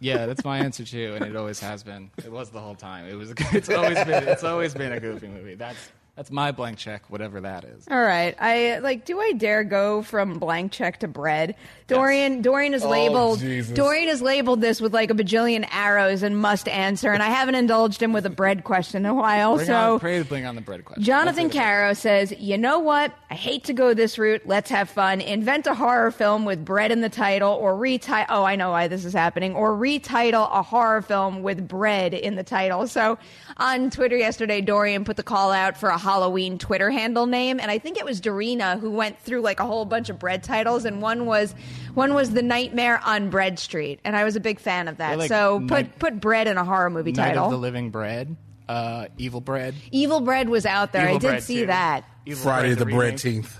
[0.00, 2.10] Yeah, that's my answer too, and it always has been.
[2.18, 3.06] It was the whole time.
[3.08, 3.32] It was.
[3.52, 4.26] It's always been.
[4.26, 5.54] It's always been a goofy movie.
[5.54, 5.78] That's
[6.16, 7.88] that's my blank check, whatever that is.
[7.90, 8.36] All right.
[8.38, 11.56] I like do I dare go from blank check to bread?
[11.88, 13.74] Dorian Dorian is Oh, labeled Jesus.
[13.74, 17.56] Dorian has labeled this with like a bajillion arrows and must answer and I haven't
[17.56, 19.56] indulged him with a bread question in a while.
[19.56, 21.02] Bring so on, pray to bring on the bread question.
[21.02, 21.56] Jonathan Let's.
[21.56, 23.12] Caro says, "You know what?
[23.30, 24.42] I hate to go this route.
[24.46, 25.20] Let's have fun.
[25.20, 28.26] Invent a horror film with bread in the title, or retitle.
[28.28, 29.54] Oh, I know why this is happening.
[29.56, 33.18] Or retitle a horror film with bread in the title." So,
[33.56, 37.70] on Twitter yesterday, Dorian put the call out for a Halloween Twitter handle name, and
[37.70, 40.84] I think it was Dorina who went through like a whole bunch of bread titles,
[40.84, 41.54] and one was
[41.94, 45.18] one was the Nightmare on Bread Street, and I was a big fan of that.
[45.18, 47.46] Like so Night- put put bread in a horror movie Night title.
[47.46, 48.36] of the Living Bread,
[48.68, 51.04] uh, Evil Bread, Evil Bread was out there.
[51.04, 51.66] Evil I did Bread see too.
[51.66, 52.04] that.
[52.26, 52.98] Evil Friday the remake.
[53.16, 53.58] Breadteenth.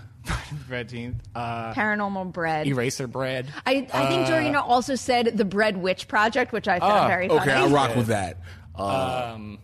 [0.68, 1.14] Bread Teeth.
[1.34, 2.66] Uh, Paranormal Bread.
[2.66, 3.46] Eraser Bread.
[3.66, 7.08] I, I think Uh, Dorina also said the Bread Witch Project, which I found Oh,
[7.08, 7.40] very funny.
[7.40, 8.38] okay, I rock with that.
[8.74, 9.58] Uh, Um,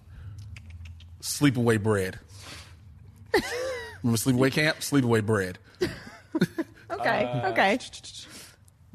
[1.22, 2.18] sleepaway bread.
[4.03, 4.78] Remember sleepaway camp?
[4.78, 5.59] Sleepaway bread.
[6.91, 7.78] Okay, Uh, okay.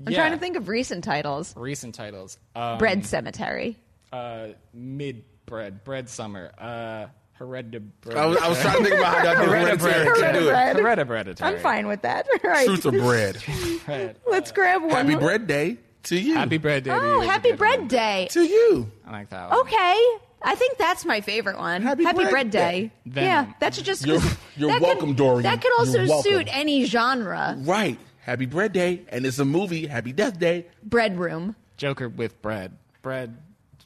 [0.06, 0.18] I'm yeah.
[0.20, 1.54] trying to think of recent titles.
[1.56, 2.38] Recent titles.
[2.54, 3.78] Um, Bread Cemetery.
[4.12, 5.84] Uh, mid bread.
[5.86, 6.52] Bread summer.
[6.58, 8.16] Uh, Hereditary.
[8.16, 9.92] I was- I was trying to think about how that Hereditary.
[9.94, 11.08] Hereditary could do it.
[11.08, 11.50] Hereditary.
[11.56, 12.28] I'm fine with that.
[12.44, 12.66] All right.
[12.68, 13.42] Truth or bread?
[13.86, 14.20] Bread.
[14.28, 14.92] Let's grab one.
[14.92, 15.16] Happy.
[15.16, 16.34] Bread Day to you.
[16.36, 16.92] Happy Bread Day.
[16.92, 17.28] to Oh, you.
[17.30, 18.28] Happy Bread Day.
[18.32, 18.92] To you.
[19.08, 19.60] I like that one.
[19.62, 20.08] Okay.
[20.48, 21.82] I think that's my favorite one.
[21.82, 22.92] Happy, Bread Bread, Day.
[23.06, 23.28] Venom.
[23.28, 24.06] Yeah, um, that should just.
[24.06, 24.22] You're-
[24.56, 25.44] you're that welcome, could, Dorian.
[25.44, 27.56] That could also suit any genre.
[27.60, 27.98] Right.
[28.22, 29.88] Happy Bread Day, and it's a movie.
[29.88, 30.68] Happy Death Day.
[30.84, 31.56] Bread Room.
[31.78, 32.78] Joker with bread.
[33.02, 33.38] Bread.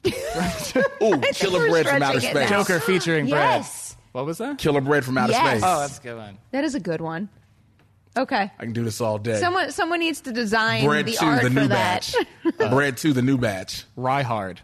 [0.06, 0.12] Ooh,
[1.32, 2.48] Killer we're Bread from outer space.
[2.48, 3.94] Joker featuring Yes.
[3.94, 4.00] bread.
[4.12, 4.58] What was that?
[4.58, 5.46] Killer Bread from outer Yes.
[5.58, 5.62] space.
[5.64, 6.38] Oh, that's a good one.
[6.52, 7.28] That is a good one.
[8.16, 8.50] Okay.
[8.58, 9.38] I can do this all day.
[9.38, 12.12] Someone someone needs to design Bread the two, art the for new that.
[12.48, 12.70] batch.
[12.70, 13.84] Bread to the new batch.
[13.94, 14.60] Rye hard.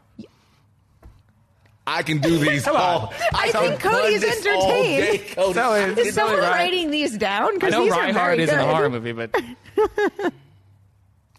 [1.89, 2.82] I can do these Come on.
[2.82, 3.14] all.
[3.32, 5.18] I can think Cody's run this all entertained.
[5.18, 5.53] day, Cody.
[5.55, 6.47] So I is- can Is someone do it.
[6.49, 7.51] writing these down?
[7.51, 8.68] I Because know these Rye are hard very isn't good.
[8.68, 9.45] a horror movie, but how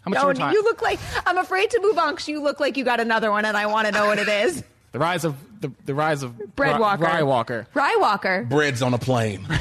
[0.09, 0.53] much No, more time?
[0.53, 3.29] you look like I'm afraid to move on because you look like you got another
[3.29, 4.63] one, and I want to know what it is.
[4.93, 7.03] the rise of the, the rise of Bread Ry- Walker.
[7.03, 7.67] Rye Walker.
[7.73, 8.45] Rye Walker.
[8.49, 9.45] Bread's on a plane.
[9.49, 9.55] All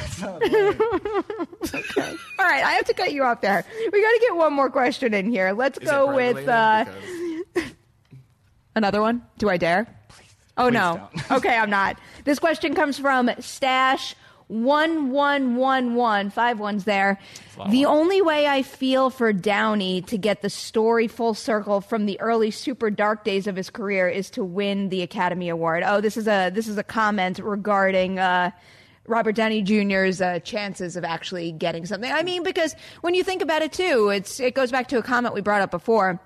[2.45, 3.65] right, I have to cut you off there.
[3.91, 5.51] We got to get one more question in here.
[5.51, 6.85] Let's Is go with uh,
[7.55, 7.75] related?
[8.75, 9.21] another one.
[9.37, 9.87] Do I dare?
[10.57, 11.09] Oh please no.
[11.37, 11.97] okay, I'm not.
[12.23, 14.15] This question comes from Stash.
[14.47, 17.19] One one one one five ones there.
[17.69, 22.17] The only way I feel for Downey to get the story full circle from the
[22.21, 25.83] early super dark days of his career is to win the Academy Award.
[25.85, 28.51] Oh, this is a this is a comment regarding uh,
[29.05, 32.11] Robert Downey Jr.'s uh, chances of actually getting something.
[32.11, 35.03] I mean, because when you think about it too, it's it goes back to a
[35.03, 36.21] comment we brought up before.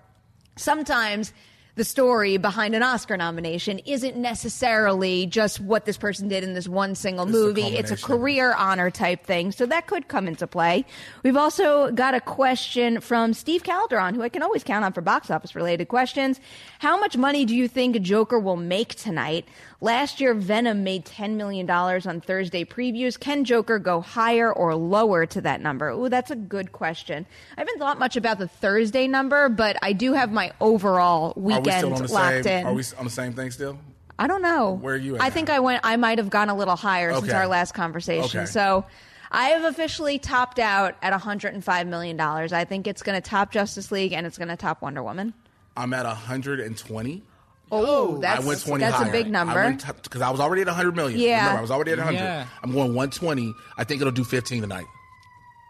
[0.58, 1.34] Sometimes
[1.76, 6.68] the story behind an Oscar nomination isn't necessarily just what this person did in this
[6.68, 7.62] one single It's a movie.
[7.62, 9.52] It's a career honor type thing.
[9.52, 10.86] So that could come into play.
[11.24, 15.02] We've also got a question from Steve Calderon, who I can always count on for
[15.02, 16.40] box office related questions.
[16.80, 19.48] How much money do you think Joker will make tonight?
[19.84, 23.20] Last year, Venom made $10 million on Thursday previews.
[23.20, 25.90] Can Joker go higher or lower to that number?
[25.90, 27.26] Ooh, that's a good question.
[27.58, 31.56] I haven't thought much about the Thursday number, but I do have my overall we
[31.56, 32.60] weekend still on the locked same?
[32.60, 32.66] in.
[32.68, 33.80] Are we on the same thing still?
[34.20, 34.74] I don't know.
[34.74, 35.34] Where are you at I now?
[35.34, 35.82] think I went.
[35.84, 38.42] I might have gone a little higher since our last conversation.
[38.42, 38.46] Okay.
[38.52, 38.86] So,
[39.32, 42.54] I have officially topped out at 105 million dollars.
[42.54, 45.34] I think it's going to top Justice League and it's going to top Wonder Woman.
[45.76, 47.24] I'm at 120.
[47.72, 49.10] Oh, that's I went 20 that's higher.
[49.10, 49.72] a big number.
[50.04, 51.20] because I was already at 100 million.
[51.20, 51.38] Yeah.
[51.38, 52.18] Remember, I was already at 100.
[52.20, 52.46] Yeah.
[52.62, 53.54] I'm going 120.
[53.78, 54.86] I think it'll do 15 tonight.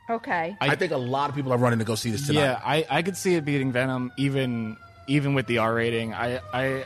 [0.09, 0.57] okay.
[0.59, 2.41] I, think a lot of people are running to go see this tonight.
[2.41, 4.77] Yeah, I, I could see it beating Venom even
[5.07, 6.13] even with the R rating.
[6.13, 6.85] I I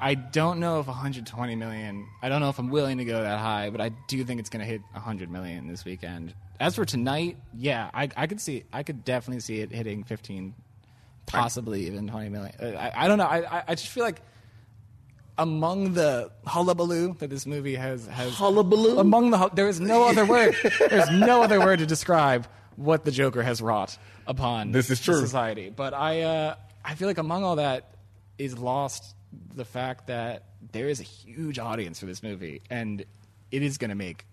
[0.00, 2.08] I don't know if 120 million.
[2.22, 4.50] I don't know if I'm willing to go that high, but I do think it's
[4.50, 6.34] going to hit 100 million this weekend.
[6.58, 10.54] As for tonight, yeah, I I could see I could definitely see it hitting 15,
[11.26, 12.52] possibly even 20 million.
[12.60, 13.24] Uh, I, I don't know.
[13.24, 14.20] I I- just feel like
[15.38, 18.98] among the hullabaloo that this movie has has Hullabaloo?
[18.98, 20.54] among the there is no other word
[20.90, 22.46] there's no other word to describe
[22.76, 23.96] what the Joker has wrought
[24.26, 25.18] upon This is true.
[25.20, 25.70] society.
[25.74, 26.54] But I uh,
[26.84, 27.94] I feel like among all that
[28.38, 29.14] is lost
[29.54, 33.04] the fact that there is a huge audience for this movie and
[33.50, 34.26] it is going to make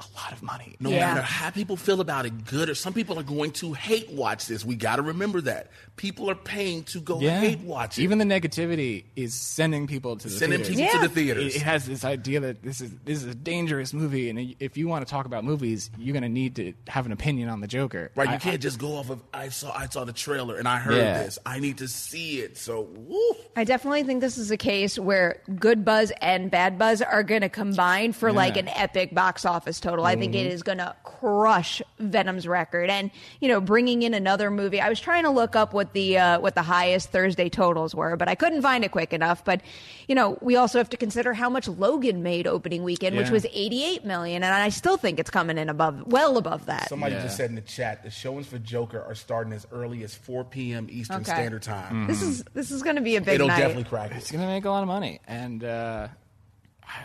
[0.00, 0.76] a lot of money.
[0.80, 1.00] No Yeah.
[1.14, 4.46] matter how people feel about it, good or some people are going to hate watch
[4.46, 4.64] this.
[4.64, 8.02] We got to remember that people are paying to go hate watch it.
[8.02, 10.76] Even the negativity is sending people to the Sending theaters.
[10.76, 11.54] people to the theaters.
[11.54, 14.76] It, it has this idea that this is this is a dangerous movie, and if
[14.76, 17.60] you want to talk about movies, you're going to need to have an opinion on
[17.60, 18.10] the Joker.
[18.14, 20.66] Right, you I- can't just go off of I saw I saw the trailer and
[20.66, 21.22] I heard Yeah.
[21.22, 21.38] this.
[21.44, 22.56] I need to see it.
[22.56, 23.34] So, woo.
[23.56, 27.42] I definitely think this is a case where good buzz and bad buzz are going
[27.42, 29.89] to combine for like an epic box office total.
[30.06, 32.90] I think it is going to crush Venom's record.
[32.90, 33.10] And
[33.40, 34.80] you know, bringing in another movie.
[34.80, 38.16] I was trying to look up what the uh, what the highest Thursday totals were,
[38.16, 39.44] but I couldn't find it quick enough.
[39.44, 39.60] But
[40.08, 43.46] you know, we also have to consider how much Logan made opening weekend, which was
[43.52, 46.88] 88 million, and I still think it's coming in above, well above that.
[46.88, 50.14] Somebody just said in the chat the showings for Joker are starting as early as
[50.14, 50.86] 4 p.m.
[50.90, 51.32] Eastern Okay.
[51.32, 52.06] Standard Time.
[52.06, 53.58] This is this is going to be a big It'll night.
[53.58, 54.16] definitely crack it.
[54.18, 56.14] It's going to make a lot of money, and uh, I-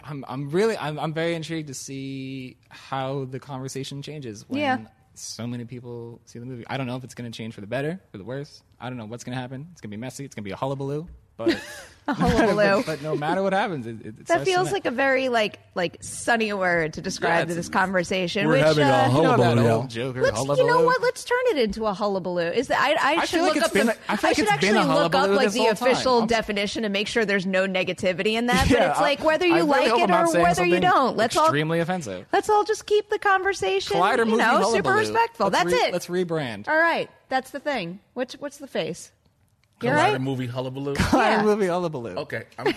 [0.03, 4.77] I'm I'm really I'm I'm very intrigued to see how the conversation changes when Yeah.
[5.13, 6.65] so many people see the movie.
[6.67, 8.61] I don't know if it's going to change for the better, for the worse.
[8.79, 9.67] I don't know what's going to happen.
[9.71, 10.25] It's going to be messy.
[10.25, 11.07] It's going to be a hullabaloo.
[11.37, 11.61] But
[12.07, 12.83] A hullabaloo.
[12.83, 15.57] but, but no matter what happens, it, it, it That feels like a very like
[15.73, 18.45] like sunny word to describe Yeah, this conversation.
[18.45, 20.83] we're which, having a uh, hullabaloo, you know, that that old Joker Let's, you know
[20.83, 21.01] what?
[21.01, 22.43] Let's turn it into a hullabaloo.
[22.51, 24.15] Is that I, I, I should feel like look it's up been the, a- I
[24.17, 25.89] feel like should it's been actually a look up like the whole time.
[25.91, 28.67] official definition and make sure there's no negativity in that.
[28.69, 31.17] but Yeah, it's like whether you really like hope it or whether you don't.
[31.17, 32.27] Let's all extremely offensive.
[32.31, 33.97] let's all just keep the conversation.
[33.97, 35.49] Collider you know, super respectful.
[35.49, 35.91] That's it.
[35.91, 36.67] Let's rebrand.
[36.67, 37.99] all right, that's the thing.
[38.13, 39.11] What's what's the face?
[39.81, 40.21] You all Collider right?
[40.21, 40.95] movie Hullabaloo.
[40.95, 42.15] Collider movie hullabaloo.
[42.15, 42.43] Okay.
[42.57, 42.73] I'm, I'm,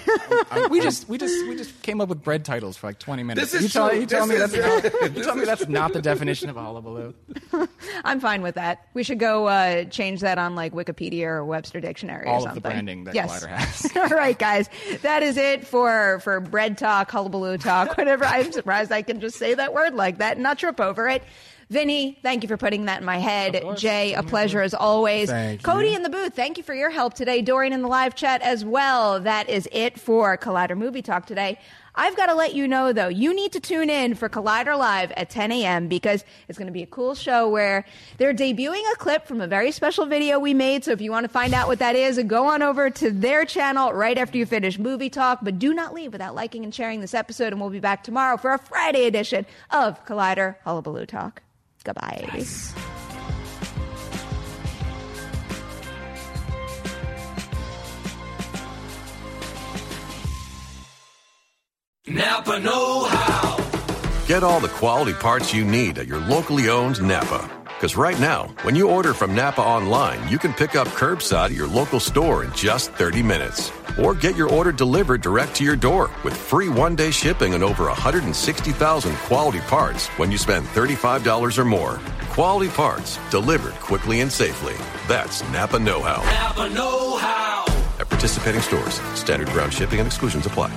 [0.50, 3.22] I'm, we just we just we just came up with bread titles for like 20
[3.22, 3.52] minutes.
[3.52, 4.00] This is you tell, true.
[4.00, 6.56] you tell This me is- that's not, you tell me that's not the definition of
[6.56, 7.14] a hullabaloo.
[8.04, 8.88] I'm fine with that.
[8.94, 12.42] We should go uh, change that on like Wikipedia or Webster Dictionary or All of
[12.42, 12.62] something.
[12.62, 13.44] the branding that yes.
[13.44, 13.96] Collider has.
[13.96, 14.68] All right, guys,
[15.02, 18.24] that is it for for bread talk, hullabaloo talk, whatever.
[18.24, 21.22] I'm surprised I can just say that word like that and not trip over it.
[21.70, 23.62] Vinnie, thank you for putting that in my head.
[23.76, 24.28] Jay, a mm-hmm.
[24.28, 25.28] pleasure as always.
[25.28, 25.96] Thank Cody you.
[25.96, 27.42] in the booth, thank you for your help today.
[27.42, 29.20] Dorian in the live chat as well.
[29.20, 31.58] That is it for Collider Movie Talk today.
[31.94, 35.10] I've got to let you know though, you need to tune in for Collider Live
[35.12, 35.88] at 10 a.m.
[35.88, 37.84] because it's going to be a cool show where
[38.18, 40.84] they're debuting a clip from a very special video we made.
[40.84, 43.44] So if you want to find out what that is, go on over to their
[43.44, 45.40] channel right after you finish Movie Talk.
[45.42, 47.52] But do not leave without liking and sharing this episode.
[47.52, 51.42] And we'll be back tomorrow for a Friday edition of Collider Hullabaloo Talk.
[51.84, 52.28] Goodbye.
[62.06, 63.68] Napa Know How.
[64.26, 67.50] Get all the quality parts you need at your locally owned Napa.
[67.64, 71.52] Because right now, when you order from Napa online, you can pick up curbside at
[71.52, 73.70] your local store in just 30 minutes.
[73.98, 77.62] Or get your order delivered direct to your door with free one day shipping on
[77.62, 82.00] over 160,000 quality parts when you spend $35 or more.
[82.30, 84.74] Quality parts delivered quickly and safely.
[85.08, 86.22] That's Napa Know How.
[86.22, 87.64] Napa Know How.
[87.98, 90.70] At participating stores, standard ground shipping and exclusions apply.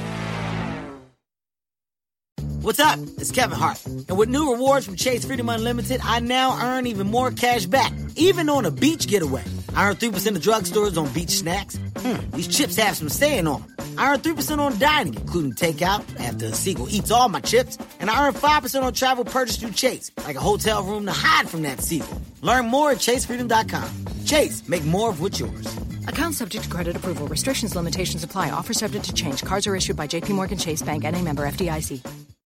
[2.62, 3.00] What's up?
[3.18, 3.84] It's Kevin Hart.
[3.88, 7.92] And with new rewards from Chase Freedom Unlimited, I now earn even more cash back,
[8.16, 9.44] even on a beach getaway.
[9.76, 11.80] I earn 3% of drugstores on beach snacks.
[11.98, 13.96] Hmm, these chips have some saying on them.
[13.98, 17.80] I earn 3% on dining, including takeout, after a eats all my chips.
[18.00, 21.50] And I earn 5% on travel purchased through Chase, like a hotel room to hide
[21.50, 22.22] from that seagull.
[22.42, 24.06] Learn more at chasefreedom.com.
[24.26, 25.78] Chase, make more of what's yours.
[26.08, 27.28] Account subject to credit approval.
[27.28, 28.52] Restrictions, limitations apply.
[28.52, 29.44] Offer subject to change.
[29.44, 32.02] Cards are issued by JPMorgan Chase Bank and a member FDIC.